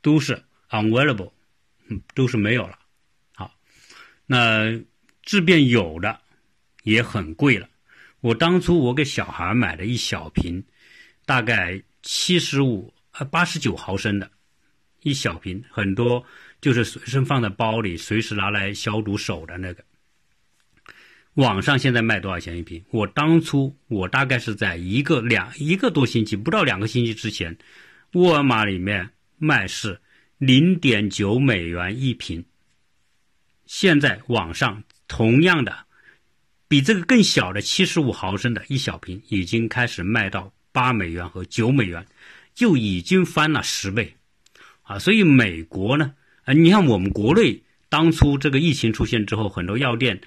[0.00, 1.30] 都是 unavailable，
[1.88, 2.78] 嗯都是没有了。
[3.34, 3.54] 好，
[4.24, 4.72] 那
[5.24, 6.20] 即便有的
[6.82, 7.68] 也很贵了。
[8.20, 10.64] 我当初我给小孩买了一小瓶，
[11.26, 14.30] 大概七十五呃八十九毫升的。
[15.02, 16.24] 一小瓶，很多
[16.60, 19.84] 就是随身放在包里，随时拿来消毒手的那个。
[21.34, 22.82] 网上现在卖多少钱一瓶？
[22.90, 27.56] 我当初我大概是在一个两一个多星期，不到两个星期之前，
[28.12, 30.00] 沃尔玛里面卖是
[30.38, 32.42] 零点九美元一瓶。
[33.66, 35.86] 现在网上同样的，
[36.68, 42.06] 比这个更小的七十五毫升的一小瓶，已经开始卖到八美元和九美元，
[42.54, 44.16] 就已经翻了十倍。
[44.86, 50.20] 啊，所以美国呢，啊，你看我们国内当初这个疫情出现之后，很多药店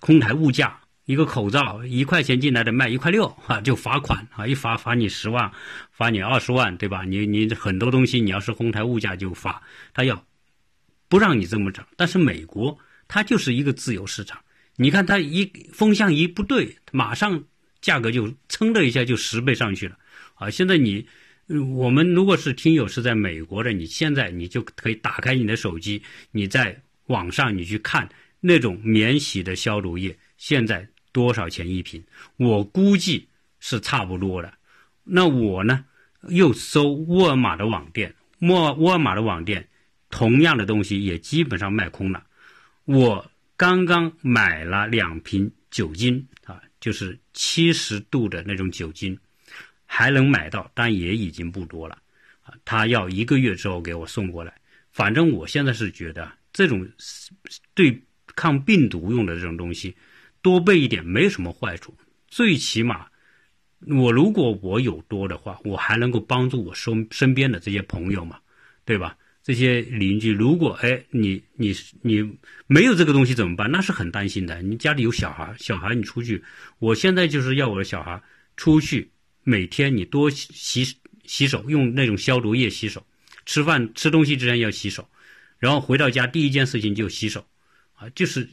[0.00, 5.50] 哄抬物价，一个口罩一块钱进来的卖一块六，哈，就罚款啊，一罚罚你十万，
[5.90, 7.02] 罚你二十万，对吧？
[7.02, 9.60] 你你很多东西你要是哄抬物价就罚，
[9.92, 10.24] 他要
[11.08, 11.84] 不让你这么涨。
[11.96, 14.40] 但是美国它就是一个自由市场，
[14.76, 17.42] 你看它一风向一不对，马上
[17.80, 19.98] 价格就噌的一下就十倍上去了，
[20.34, 21.08] 啊，现在你。
[21.58, 28.08] 我们如果是听友是在美国的，你现在你就可以打开你的手机，你在网上你去看
[28.38, 32.00] 那种免洗的消毒液，现在多少钱一瓶？
[32.36, 33.26] 我估计
[33.58, 34.52] 是差不多的。
[35.02, 35.84] 那我呢，
[36.28, 39.66] 又搜沃尔玛的网店，沃沃尔玛的网店
[40.08, 42.24] 同样的东西也基本上卖空了。
[42.84, 49.18] 我刚刚买了两瓶酒精啊，就是七十度的那种酒精。
[49.92, 51.98] 还能买到，但也已经不多了，
[52.42, 54.54] 啊，他要一个月之后给我送过来。
[54.92, 56.88] 反正我现在是觉得这种
[57.74, 58.00] 对
[58.36, 59.96] 抗病毒用的这种东西，
[60.42, 61.92] 多备一点没有什么坏处。
[62.28, 63.08] 最起码，
[63.88, 68.38] 我如果我有多的话，我还能够帮助我身身边的这些朋友嘛，
[68.84, 69.18] 对吧？
[69.42, 73.68] 这些邻居，如果哎你你你没有这个东西怎么办？
[73.68, 74.62] 那是很担心的。
[74.62, 76.44] 你家里有小孩，小孩你出去，
[76.78, 78.22] 我现在就是要我的小孩
[78.56, 79.10] 出去。
[79.42, 83.06] 每天你多洗洗手，用那种消毒液洗手。
[83.46, 85.08] 吃饭吃东西之前要洗手，
[85.58, 87.44] 然后回到家第一件事情就洗手。
[87.94, 88.48] 啊，就是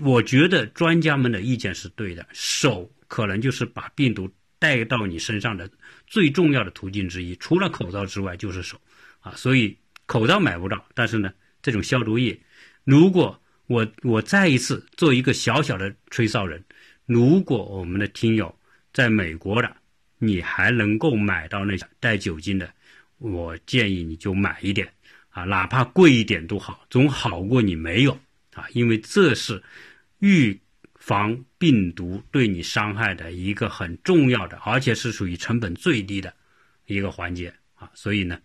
[0.00, 5.70] 我觉得专家们的意见是对的，手可能就是把病毒带到你身上的
[6.06, 8.80] 最重要的途径之一，除了口罩之外就是手。
[9.20, 12.40] 啊，所以口罩买不到，但是呢，这种消毒液，
[12.84, 16.64] 如果我我再一次做一个小小的吹哨人，
[17.06, 18.58] 如果我们的听友
[18.92, 19.76] 在美国的。
[20.24, 22.72] 你还能够买到那带酒精的，
[23.18, 24.88] 我建议你就买一点
[25.30, 28.16] 啊，哪怕贵一点都好，总好过你没有
[28.54, 29.60] 啊，因为这是
[30.20, 30.56] 预
[30.94, 36.32] 防病毒对你伤害的一个很重要的，而且是属于成本最低的
[36.86, 37.90] 一个环节啊。
[37.92, 38.40] 所以呢，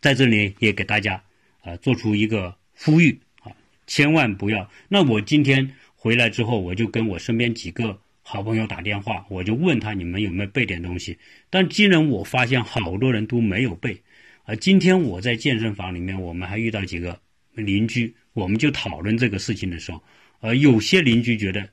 [0.00, 1.22] 在这里也给大家
[1.62, 3.52] 啊做出一个呼吁啊，
[3.86, 4.68] 千万不要。
[4.88, 8.00] 那我今天回来之后，我就跟我身边几个。
[8.28, 11.16] 好朋友打电话，我就问他你们有没有备点东西。
[11.48, 14.02] 但既然我发现好多人都没有备，
[14.42, 17.20] 啊，今天我在健身房里面，我们还遇到几个
[17.54, 20.02] 邻居，我们就讨论这个事情的时候，
[20.40, 21.68] 呃，有些邻居觉得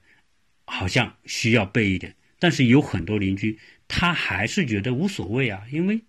[0.66, 6.00] 好像需要备一点，但是有很多邻居他还是觉得无所谓啊，因为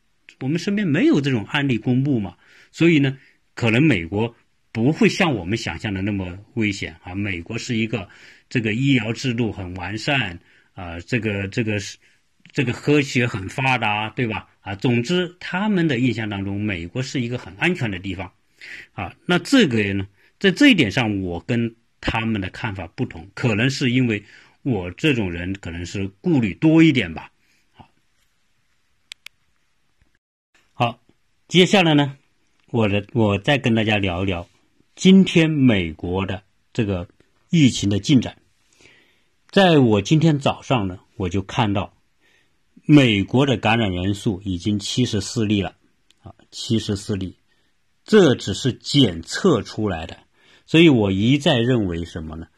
[0.40, 2.36] 我们身边没有这种案例公布嘛，
[2.70, 3.16] 所以呢，
[3.54, 4.36] 可能美国
[4.72, 8.06] 不会像我们想象的那么危险啊，美国是一个。
[8.48, 10.38] 这个医疗制度很完善
[10.74, 11.98] 啊，这个这个是
[12.52, 14.48] 这个科学很发达，对吧？
[14.60, 18.32] 啊，总之他们的印象当中，美国是一个很安全的地方
[18.92, 19.14] 啊。
[19.26, 20.06] 那这个呢，
[20.38, 24.24] 在这一点上，我跟他们的看法不同，可能是因为
[24.62, 27.30] 我这种人可能是顾虑多一点吧。
[27.72, 27.90] 好，
[30.72, 31.00] 好，
[31.48, 32.16] 接下来呢，
[32.68, 34.48] 我的我再跟大家聊一聊
[34.94, 37.06] 今天美国的这个
[37.56, 38.38] 疫情的进展。
[39.48, 41.94] 在我今天早上呢，我就看到
[42.84, 45.76] 美国的感染人数已经七十四例了，
[46.24, 47.36] 啊，七十四例，
[48.04, 50.18] 这只是检测出来的。
[50.66, 52.48] 所以我一再认为什么呢？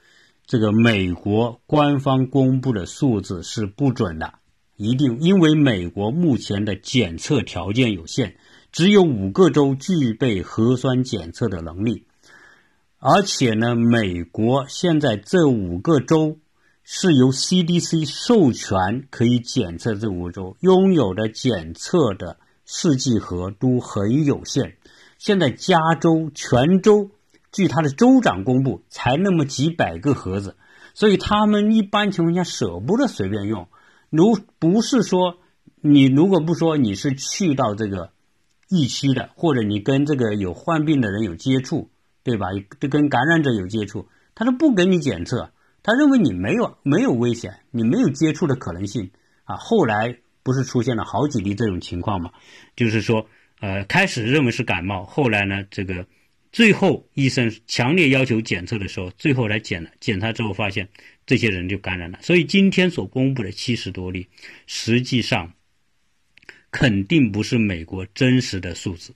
[0.47, 4.39] 这个美国官方公布的数字是不准的，
[4.77, 8.37] 一定因为美国目前的检测条件有限，
[8.73, 12.07] 只有五个州具备核酸检测的能力，
[12.99, 16.39] 而且呢，美国现在这五个州
[16.83, 24.77] 是由 CDC 授权可以检测，这五个州拥有的检测的试剂盒都很有限，
[25.19, 27.11] 现在加州全州。
[27.53, 30.57] 据他的州长公布，才那么几百个盒子，
[30.93, 33.69] 所以他们一般情况下舍不得随便用。
[34.11, 35.39] 如不是说
[35.81, 38.11] 你如果不说你是去到这个
[38.69, 41.89] 疫区的，或者你跟这个有患病的人有接触，
[42.27, 42.49] 对吧？
[42.91, 45.53] 跟感染者有接触，他都不给你检测，
[45.85, 49.13] 他认为你没有没有危险，你没有接触的可能性
[49.45, 49.55] 啊。
[49.55, 52.33] 后来不是出现了好几例这种情况嘛？
[52.75, 53.29] 就是说，
[53.61, 56.05] 呃，开始认为是感冒，后来呢，这个。
[56.53, 60.89] 最后，医生强烈要求检测的时候，最后来检了检查之后，发现
[61.27, 62.19] 这些人就感染了。
[62.23, 64.27] 所以今天所公布的七十多例，
[64.67, 65.53] 实际上
[66.71, 69.15] 肯定不是美国真实的数字。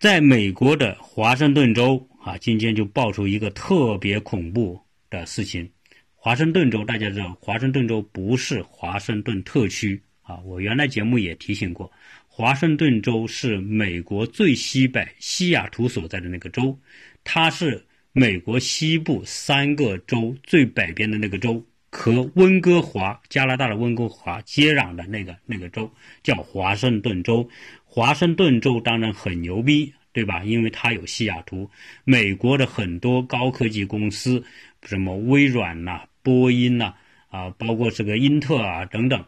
[0.00, 5.70] 在美国的华盛顿州啊，今天就爆出一个特别恐怖的事情。
[6.14, 11.92] 华盛顿州大家知道，华盛顿州不是华盛顿特区啊，我原来节目也提醒过。
[12.26, 16.78] 华盛顿州是美国最西北西雅图所在的那个州，
[17.22, 27.46] 它是美国西部三个州最北边的那个州，和温哥华加拿大的温哥华接壤的那个那个州叫华盛顿州。
[27.90, 30.44] 华盛顿州当然很牛逼，对吧？
[30.44, 31.68] 因为它有西雅图，
[32.04, 34.44] 美国的很多高科技公司，
[34.82, 36.94] 什么微软呐、波音呐，
[37.30, 39.24] 啊，包括这个英特尔等等，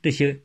[0.00, 0.38] 这些。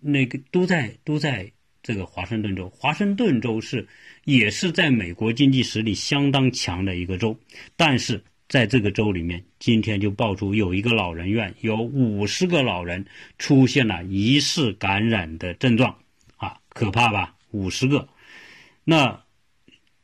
[0.00, 1.50] 那个都在都在
[1.82, 3.88] 这个华盛顿州，华盛顿州是
[4.24, 7.36] 也是在美国经济实力相当强的一个州，
[7.74, 13.04] 但是在这个州里面，今天就爆出有一个老人院有五十个老人
[13.38, 15.98] 出现了疑似感染的症状，
[16.36, 17.36] 啊，可怕吧？
[17.50, 18.08] 五十个，
[18.84, 19.24] 那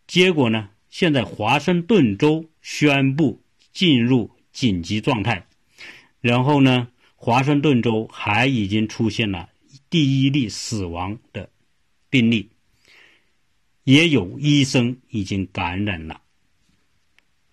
[0.07, 0.71] 结果呢？
[0.91, 5.47] 现在华盛顿州宣布进入紧急状态，
[6.21, 9.49] 然后呢，华盛顿州还已经出现了。
[9.91, 11.51] 第一例死亡的
[12.11, 12.51] 病例，
[13.83, 16.21] 也有医生已经感染了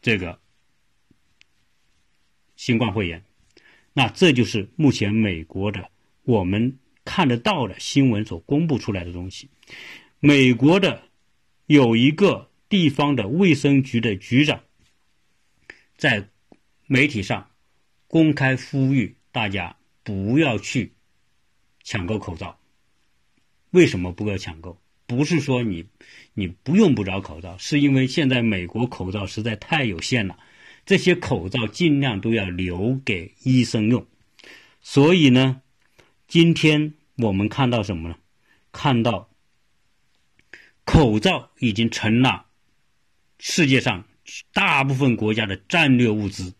[0.01, 0.39] 这个
[2.61, 3.23] 新冠肺炎。
[3.91, 5.89] 那这就是目前美国的
[6.21, 9.49] 我们看得到的新闻所公布出来的东西。
[10.19, 11.01] 美国的
[11.65, 14.61] 有一个地方的卫生局的局长
[15.97, 16.29] 在
[16.85, 17.49] 媒体上
[18.05, 20.93] 公开呼吁大家不要去。
[21.83, 22.59] 抢购口罩，
[23.71, 24.79] 为什么不要抢购？
[25.07, 25.87] 不是说你
[26.35, 30.37] 你不用不着口罩，是因为现在美国口罩实在太有限了，
[30.91, 34.05] 这些口罩尽量都要留给医生用。
[34.81, 35.61] 所以呢，
[36.27, 38.15] 今天我们看到什么呢？
[38.73, 39.29] 看到
[40.83, 42.47] 口罩已经成了
[43.39, 44.03] 世界上
[44.51, 46.55] 大部分国家的战略物资。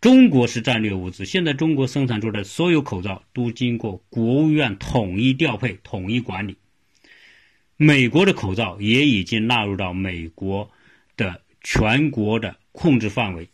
[0.00, 6.56] 中国是战略物资，现在中国生产出的所有口罩都经过国务院统一调配、统一管理。
[7.76, 10.70] 美国的口罩也已经纳入到美国
[11.18, 13.48] 的全国的控制范围，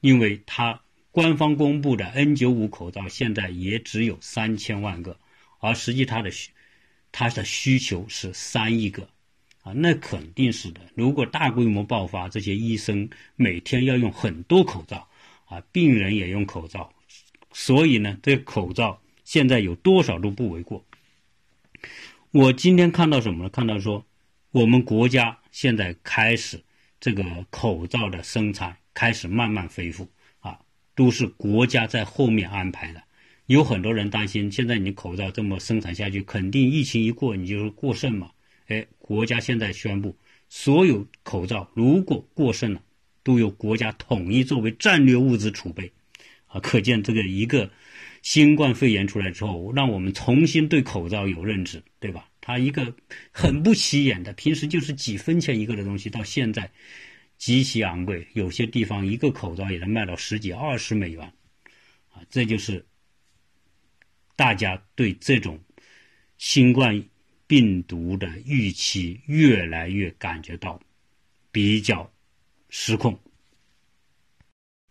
[0.00, 0.82] 因为它
[1.12, 5.16] 官方公布的 N95 口罩现在也只有三千万个，
[5.60, 6.50] 而实际它的需
[7.12, 9.08] 它的需求是三亿个，
[9.62, 10.80] 啊，那肯定是的。
[10.96, 15.06] 如果大规模爆发，这些医生每天要用很多口罩。
[15.50, 16.94] 啊，病人也用口罩，
[17.52, 20.84] 所以呢，这口罩现在有多少都不为过。
[22.30, 23.50] 我今天看到什么呢？
[23.50, 24.06] 看到说，
[24.52, 26.62] 我们国家现在开始
[27.00, 30.08] 这个口罩的生产开始慢慢恢复
[30.40, 30.60] 啊，
[30.94, 33.02] 都是国家在后面安排的。
[33.46, 38.30] 有很多人担心，现在你口罩这么生产下去，肯定疫情一过你就是过剩嘛。
[38.68, 40.16] 哎，国家现在宣布，
[40.48, 42.82] 所有口罩如果过剩了。
[43.22, 45.92] 都由国家统一作为战略物资储备，
[46.46, 47.70] 啊，可见这个一个
[48.22, 52.29] 新冠肺炎出来之后，让我们重新对口罩有认知，对吧？
[52.40, 52.96] 它一个
[53.30, 56.70] 很不起眼的，平时就是几分钱一个的东西，到现在
[57.36, 61.32] 极其昂贵，有些地方一个口罩也能卖到十几、二十美元，
[62.10, 62.86] 啊，这就是
[64.36, 65.60] 大家对这种
[66.38, 67.04] 新冠
[67.46, 70.80] 病毒的预期越来越感觉到
[71.52, 72.10] 比较
[72.68, 73.18] 失控。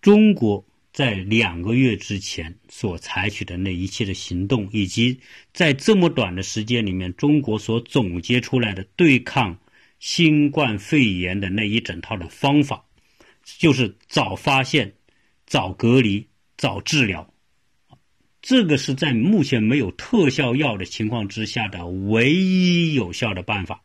[0.02, 0.69] 中国。
[1.00, 5.18] 在两个月之前所采取的那一切的行动，以及
[5.54, 9.58] 在这么短的时间里面，中国所总结出来的对抗
[10.00, 12.84] 新冠肺炎的那一整套的方法，
[13.46, 14.96] 就是早发现、
[15.46, 16.28] 早隔离、
[16.58, 17.34] 早治疗。
[18.42, 23.82] 这个是在目前没有特效药的情况之下的唯一有效的办法。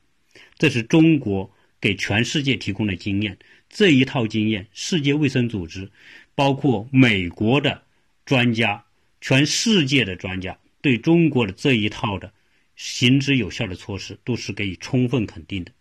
[0.59, 1.49] 这是中国
[1.81, 3.39] 给全世界提供的经验。
[3.71, 5.91] 这一套经验，世界卫生组织。
[6.35, 7.83] 包括美国的
[8.25, 8.85] 专家、
[9.21, 12.33] 全世界的专家对中国的这一套的
[12.77, 15.73] 行之有效的措施都是给予充分肯定的。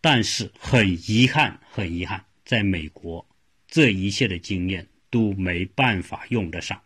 [0.00, 3.26] 但是很遗憾，很遗憾，在美国
[3.66, 6.80] 这一切的经验都没办法用得上。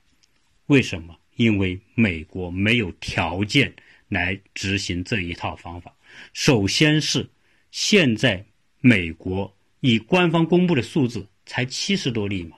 [0.67, 1.19] 为什么？
[1.37, 3.75] 因为美国没有条件
[4.09, 5.95] 来执行这一套方法。
[6.33, 7.29] 首先是
[7.71, 8.45] 现在
[8.81, 12.57] 美国以官方公布的数字才七十多例嘛。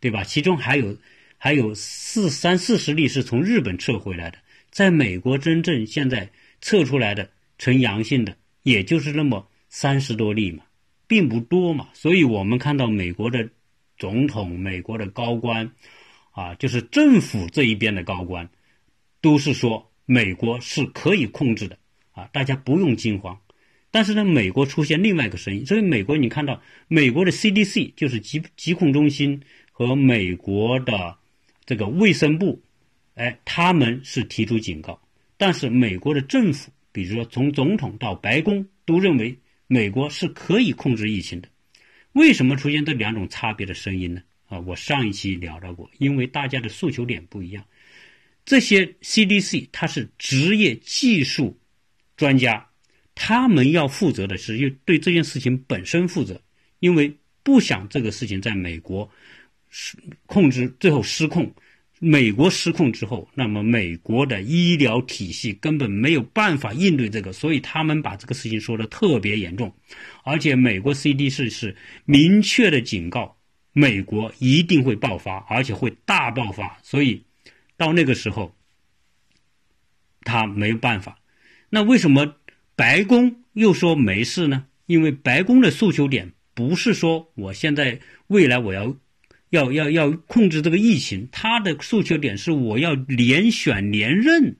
[0.00, 0.24] 对吧？
[0.24, 0.96] 其中还有
[1.38, 4.38] 还有四三四十例是从日本撤回来的，
[4.70, 6.30] 在美国真正现在
[6.60, 7.28] 测出来的
[7.58, 10.64] 呈阳性的，也就是那么三十多例嘛，
[11.06, 11.88] 并不多嘛。
[11.92, 13.48] 所以我们看到美国的
[13.98, 15.70] 总统、美国的高官，
[16.32, 18.48] 啊，就是政府这一边的高官，
[19.20, 21.78] 都是说美国是可以控制的
[22.12, 23.38] 啊，大家不用惊慌。
[23.90, 29.42] 但是呢，美国出现另外一个声音，所以美国你看到美国的 CDC 就是疾疾控中心。
[29.78, 31.18] 和美国的
[31.66, 32.62] 这个卫生部，
[33.14, 34.98] 哎，他们是提出警告，
[35.36, 41.48] 但是美国的政府，比如说从总统到白宫，都认为美国是可以控制疫情的。
[42.12, 44.22] 为什么出现这两种差别的声音呢？
[44.46, 47.62] 啊，我上一期聊到过，因为大家的诉求点不一样。
[48.46, 51.54] 这些 CDC 它是职业技术
[52.16, 52.66] 专家，
[53.14, 56.40] 他们要负责的是对这件事情本身负责，
[56.78, 59.10] 因为不想这个事情在美国。
[59.78, 61.52] 失控制最后失控，
[61.98, 69.70] 美国失控之后，那么美国的医疗体系根本没有办法应对这个，所以他们把这个事情说的特别严重，
[70.24, 73.36] 而且美国 CDC 是明确的警告，
[73.74, 77.22] 美国一定会爆发，而且会大爆发，所以
[77.76, 78.56] 到那个时候，
[80.22, 81.18] 他没有办法。
[81.68, 82.36] 那为什么
[82.74, 84.64] 白宫又说没事呢？
[84.86, 88.96] 因为白宫的诉求点不是说我现在未来我要。
[89.50, 94.56] 要要要控制这个疫情，他的诉求点是我要连选连任，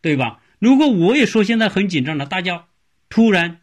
[0.00, 0.42] 对吧？
[0.58, 2.66] 如果我也说现在很紧张了，大家
[3.08, 3.60] 突然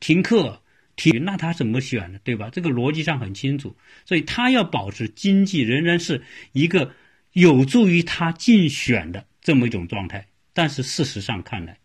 [0.00, 0.62] 停课
[0.96, 2.18] 停，那他怎么选呢？
[2.24, 2.48] 对吧？
[2.50, 3.76] 这个逻辑上很清楚，
[4.06, 6.22] 所以他要保持经济仍然是
[6.52, 6.94] 一个
[7.32, 10.26] 有助于他竞选的这么一种状态。
[10.54, 11.78] 但是事实上看来，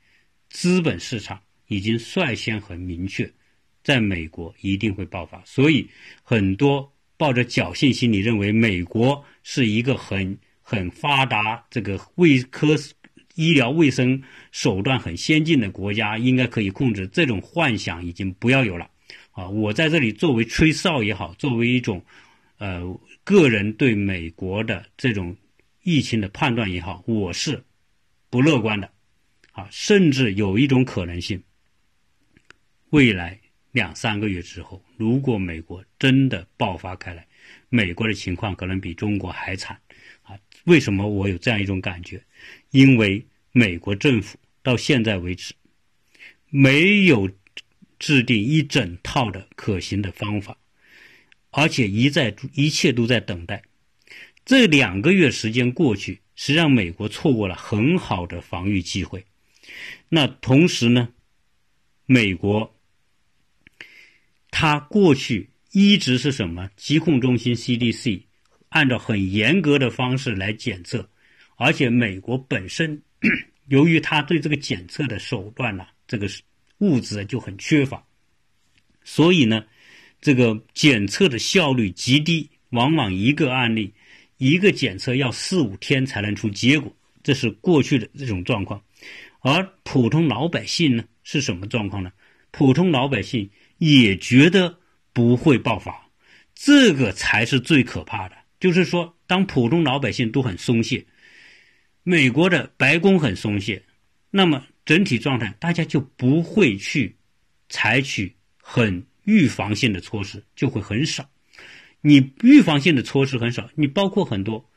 [0.49, 3.29] 资本市场已经率先很明确，
[3.83, 5.89] 在美国一定会爆发，所以
[6.23, 6.93] 很多。
[7.17, 12.75] 抱着侥幸心理，认为美国是一个很很发达、这个卫科
[13.33, 17.07] 医疗卫生手段很先进的国家，应该可以控制。
[17.07, 18.89] 这种幻想已经不要有了。
[19.31, 22.03] 啊，我在这里作为吹哨也好，作为一种
[22.57, 25.35] 呃个人对美国的这种
[25.83, 27.63] 疫情的判断也好，我是
[28.29, 28.91] 不乐观的。
[29.51, 31.41] 啊，甚至有一种可能性，
[32.89, 33.39] 未来。
[33.77, 37.27] 两三个月之后，如果美国真的爆发开来，
[37.69, 39.79] 美国的情况可能比中国还惨，
[40.23, 40.35] 啊？
[40.63, 42.19] 为什么我有这样一种感觉？
[42.71, 45.53] 因为美国政府到现在为止
[46.49, 47.29] 没有
[47.99, 50.57] 制定一整套的可行的方法，
[51.51, 53.61] 而且一再一切都在等待。
[54.43, 59.23] 这两个月时间过去，实际上美国错过了很好的防御机会。
[60.09, 61.09] 那同时呢，
[62.07, 62.73] 美国。
[64.49, 66.69] 他过去一直是什么？
[66.75, 68.23] 疾控中心 CDC
[68.69, 71.07] 按照很严格的方式来检测，
[71.57, 73.01] 而且美国本身
[73.67, 76.27] 由于他对这个检测的手段呐，这个
[76.79, 78.03] 物质就很缺乏，
[79.03, 79.63] 所以呢，
[80.21, 83.93] 这个检测的效率极低，往往一个案例
[84.37, 88.81] 一个检测要四五天才能出结果，这是过去的这种状况。
[89.41, 92.11] 而普通老百姓呢，是什么状况呢？
[92.51, 93.47] 普通老百姓。
[93.77, 94.79] 也觉得
[95.13, 96.09] 不会爆发，
[96.55, 98.35] 这个才是最可怕的。
[98.59, 101.05] 就是说，当普通老百姓都很松懈，
[102.03, 103.83] 美国的白宫很松懈，
[104.31, 107.15] 那么整体状态大家就不会去
[107.69, 111.29] 采取很预防性的措施，就会很少。
[112.01, 114.69] 你预防性的措施很少，你包括很多，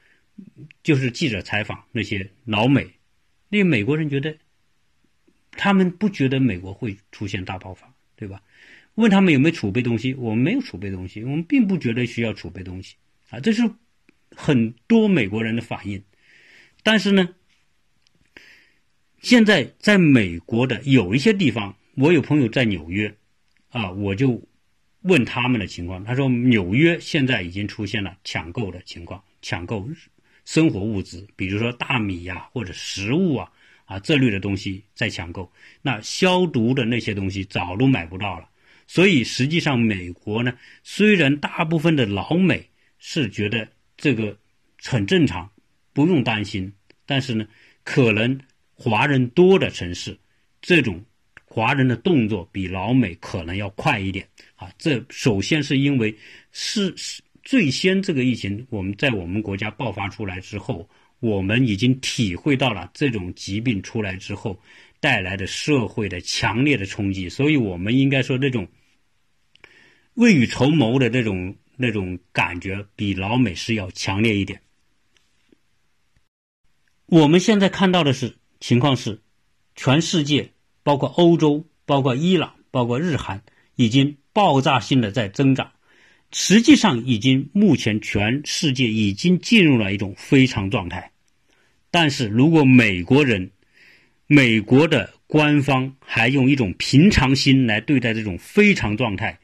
[0.82, 2.86] 就是记者采访那些老美，
[3.48, 4.36] 那美国人觉得，
[5.52, 8.42] 他们不觉得美国会出现大爆发，对吧？
[8.94, 12.96] 问他们有没有储备东西，我们没有储备东西，我们并不觉得需要储备东西
[13.30, 13.62] 啊，这是
[14.36, 16.02] 很多美国人的反应。
[16.82, 17.28] 但是呢，
[19.20, 23.14] 现在在美国的有一些地方，我有朋友在纽约，
[23.70, 24.42] 啊，我就。
[25.04, 29.88] 问他们的情况，他说纽约现在已经出现了抢购的情况，抢购
[30.44, 33.50] 生活物资，比如说大米呀或者食物啊
[33.86, 35.50] 啊这类的东西在抢购。
[35.80, 38.49] 那消毒的那些东西早都买不到了。
[38.92, 42.68] 所以实际上美国呢，虽然大部分的老美
[42.98, 44.36] 是觉得这个
[44.82, 45.48] 很正常，
[45.92, 46.72] 不用担心，
[47.06, 47.46] 但是呢，
[47.84, 48.36] 可能
[48.74, 50.18] 华人多的城市，
[50.60, 51.00] 这种
[51.44, 54.26] 华人的动作比老美可能要快一点。
[54.56, 56.12] 啊，这首先是因为
[56.50, 64.60] 是是最先这个疫情，我们在我们国家爆发出来之后，我们已经体会到了这种疾病出来之后
[64.98, 68.66] 带来的社会的强烈的冲击，所以我们应该说那种
[70.20, 74.60] 未雨绸缪的那种那种感觉比老美是要强烈一点。
[77.06, 79.22] 我们现在看到的是情况是，
[79.74, 80.52] 全世界
[80.82, 83.42] 包括欧洲、包括伊朗、包括日韩
[83.74, 84.16] 已经。
[84.32, 85.72] 爆炸性的在增长，
[86.30, 91.10] 实际上已经目前全世界已经进入了一种非常状态。
[91.90, 93.50] 但是如果美国人、
[94.28, 99.39] 美国的官方还用一种平常心来对待这种非常状态，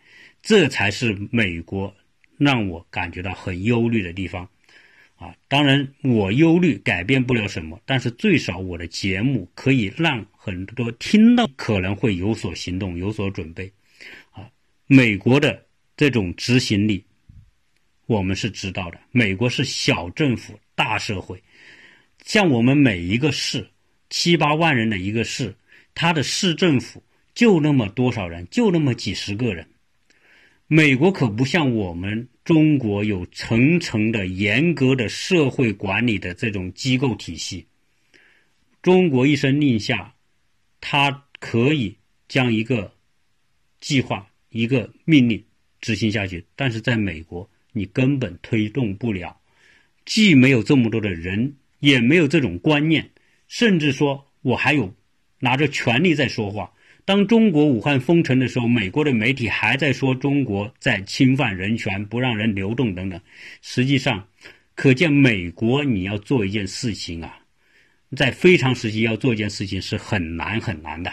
[0.47, 1.93] 这才是美国
[2.39, 4.49] 让我感觉到很忧虑的地方。
[5.17, 13.67] 啊，当然我忧虑改变不了什么，但是最少我的节目可以让很多听到可能会有所行动、有所准备。
[14.31, 14.49] 啊
[14.87, 15.67] 美国的
[15.97, 17.05] 这种执行力，
[18.07, 19.01] 我们是知道的。
[19.11, 21.43] 美国是小政府大社会，
[22.25, 23.69] 像我们每一个市
[24.11, 25.53] 七八万人的一个市，
[25.93, 27.03] 它的市政府
[27.35, 29.69] 就那么多少人，就那么几十个人。
[30.69, 37.67] 美国可不像我们中国有层层的严格的社会管理的这种机构体系。
[38.83, 40.15] 中国一声令下，
[40.81, 41.97] 它可以
[42.29, 42.95] 将一个
[43.81, 44.29] 计划。
[44.49, 45.45] 一个命令
[45.83, 49.39] 执行下去，但是在美国你根本推动不了，
[50.07, 53.11] 既没有这么多的人，也没有这种观念，
[53.49, 54.95] 甚至说我还有
[55.41, 56.73] 拿着权力在说话。
[57.07, 63.19] 当中国武汉封城的时候，美国的媒体还在说中国在侵犯人权，不让人流动等等。
[63.63, 64.27] 实际上，
[64.75, 67.39] 可见美国你要做一件事情啊，
[68.17, 71.13] 在非常时期要做一件事情是很难很难的。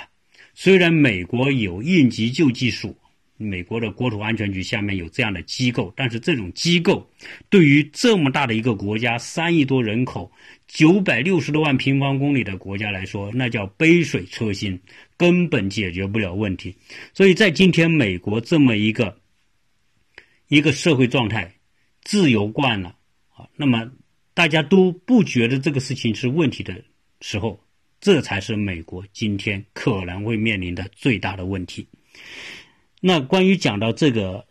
[0.56, 2.98] 虽然美国有应急救技术。
[3.36, 7.10] 美国的国土安全局下面有这样的机构，但是这种机构
[7.50, 10.32] 对于这么大的一个国家，三亿多人口、
[10.74, 14.82] 九百六十多万平方公里的国家来说，那叫杯水车薪，
[15.18, 16.76] 根本解决不了问题。
[17.14, 19.20] 所以在今天美国这么一个
[20.48, 21.54] 一个社会状态，
[22.02, 22.98] 自由惯了
[23.36, 23.92] 啊，那么
[24.34, 26.84] 大家都不觉得这个事情是问题的
[27.22, 27.64] 时候，
[28.02, 31.88] 这才是美国今天可能会面临的最大的问题。
[33.00, 34.48] 那关于讲到这个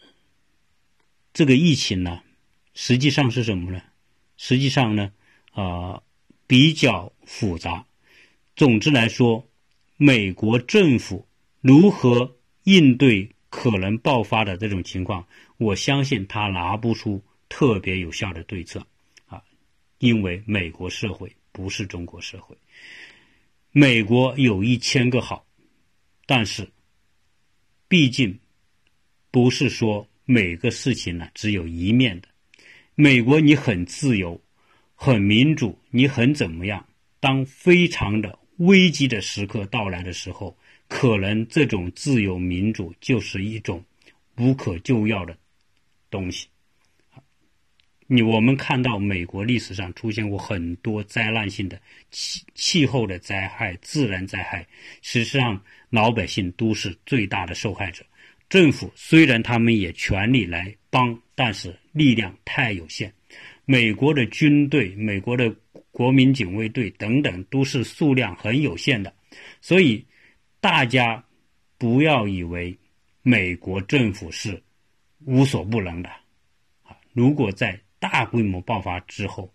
[1.33, 2.21] 这个疫情呢，
[2.75, 3.83] 实际上是什么呢？
[4.37, 5.11] 实际上呢，
[5.51, 6.01] 啊，
[6.53, 7.87] 比较复杂。
[8.57, 9.49] 总之来说，
[9.97, 11.27] 美国政府
[11.63, 15.27] 如何应对可能爆发的这种情况，
[15.57, 18.87] 我相信他拿不出特别有效的对策
[19.25, 19.43] 啊，
[19.97, 22.55] 因为美国社会不是中国社会。
[23.71, 25.47] 美国有一千个好，
[26.27, 26.71] 但是
[27.89, 28.39] 毕竟。
[29.31, 32.29] 不是说每个事情呢只有一面的，
[32.95, 34.39] 美国你很自由，
[35.05, 36.87] 很民主，你很怎么样？
[37.19, 43.85] 当非常的危机的时刻到来的时候，可能这种自由民主就是一种
[44.37, 45.37] 无可救药的
[46.09, 46.47] 东西。
[48.07, 51.77] 你我们看到美国历史上出现过很多灾难性的
[52.13, 54.65] 气气候的灾害、自然灾害，
[55.01, 58.05] 事实上老百姓都是最大的受害者。
[58.49, 63.13] 政府虽然他们也全力来帮，但是力量太有限。
[63.73, 65.51] 美国的军队、美国的
[65.93, 69.11] 国民警卫队等等都是数量很有限的，
[69.63, 70.05] 所以
[70.61, 71.25] 大家
[71.79, 72.79] 不要以为
[73.23, 74.63] 美国政府是
[75.25, 76.11] 无所不能的。
[76.83, 79.51] 啊，如果在大规模爆发之后，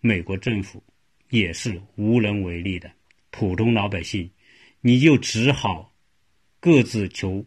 [0.00, 0.82] 美国政府
[1.30, 2.90] 也是无能为力的。
[3.30, 4.28] 普通老百姓，
[4.80, 5.94] 你就只好
[6.58, 7.46] 各自求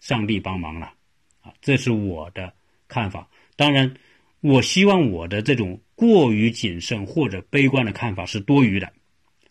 [0.00, 0.92] 上帝帮忙了
[1.40, 1.54] 啊！
[1.60, 2.52] 这是我的
[2.88, 3.30] 看法。
[3.54, 3.94] 当然，
[4.40, 8.90] 我希望我的这种过于谨慎或者悲观的看法是多余的，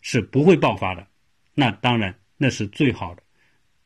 [0.02, 1.06] 是不会爆发的。
[1.54, 3.22] 那当然，那是最好的。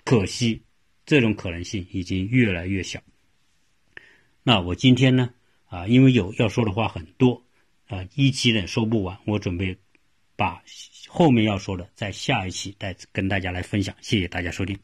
[0.04, 0.62] 可惜，
[1.04, 3.00] 这种可能性已经越来越小。
[4.42, 5.30] 那我今天呢？
[5.66, 7.42] 啊，因为有要说的话很多，
[7.88, 9.76] 啊，一期呢说不完，我准备
[10.36, 10.62] 把
[11.08, 13.94] 后面要说的在下一期再跟大家来分享。
[14.00, 14.72] 谢谢大家收听。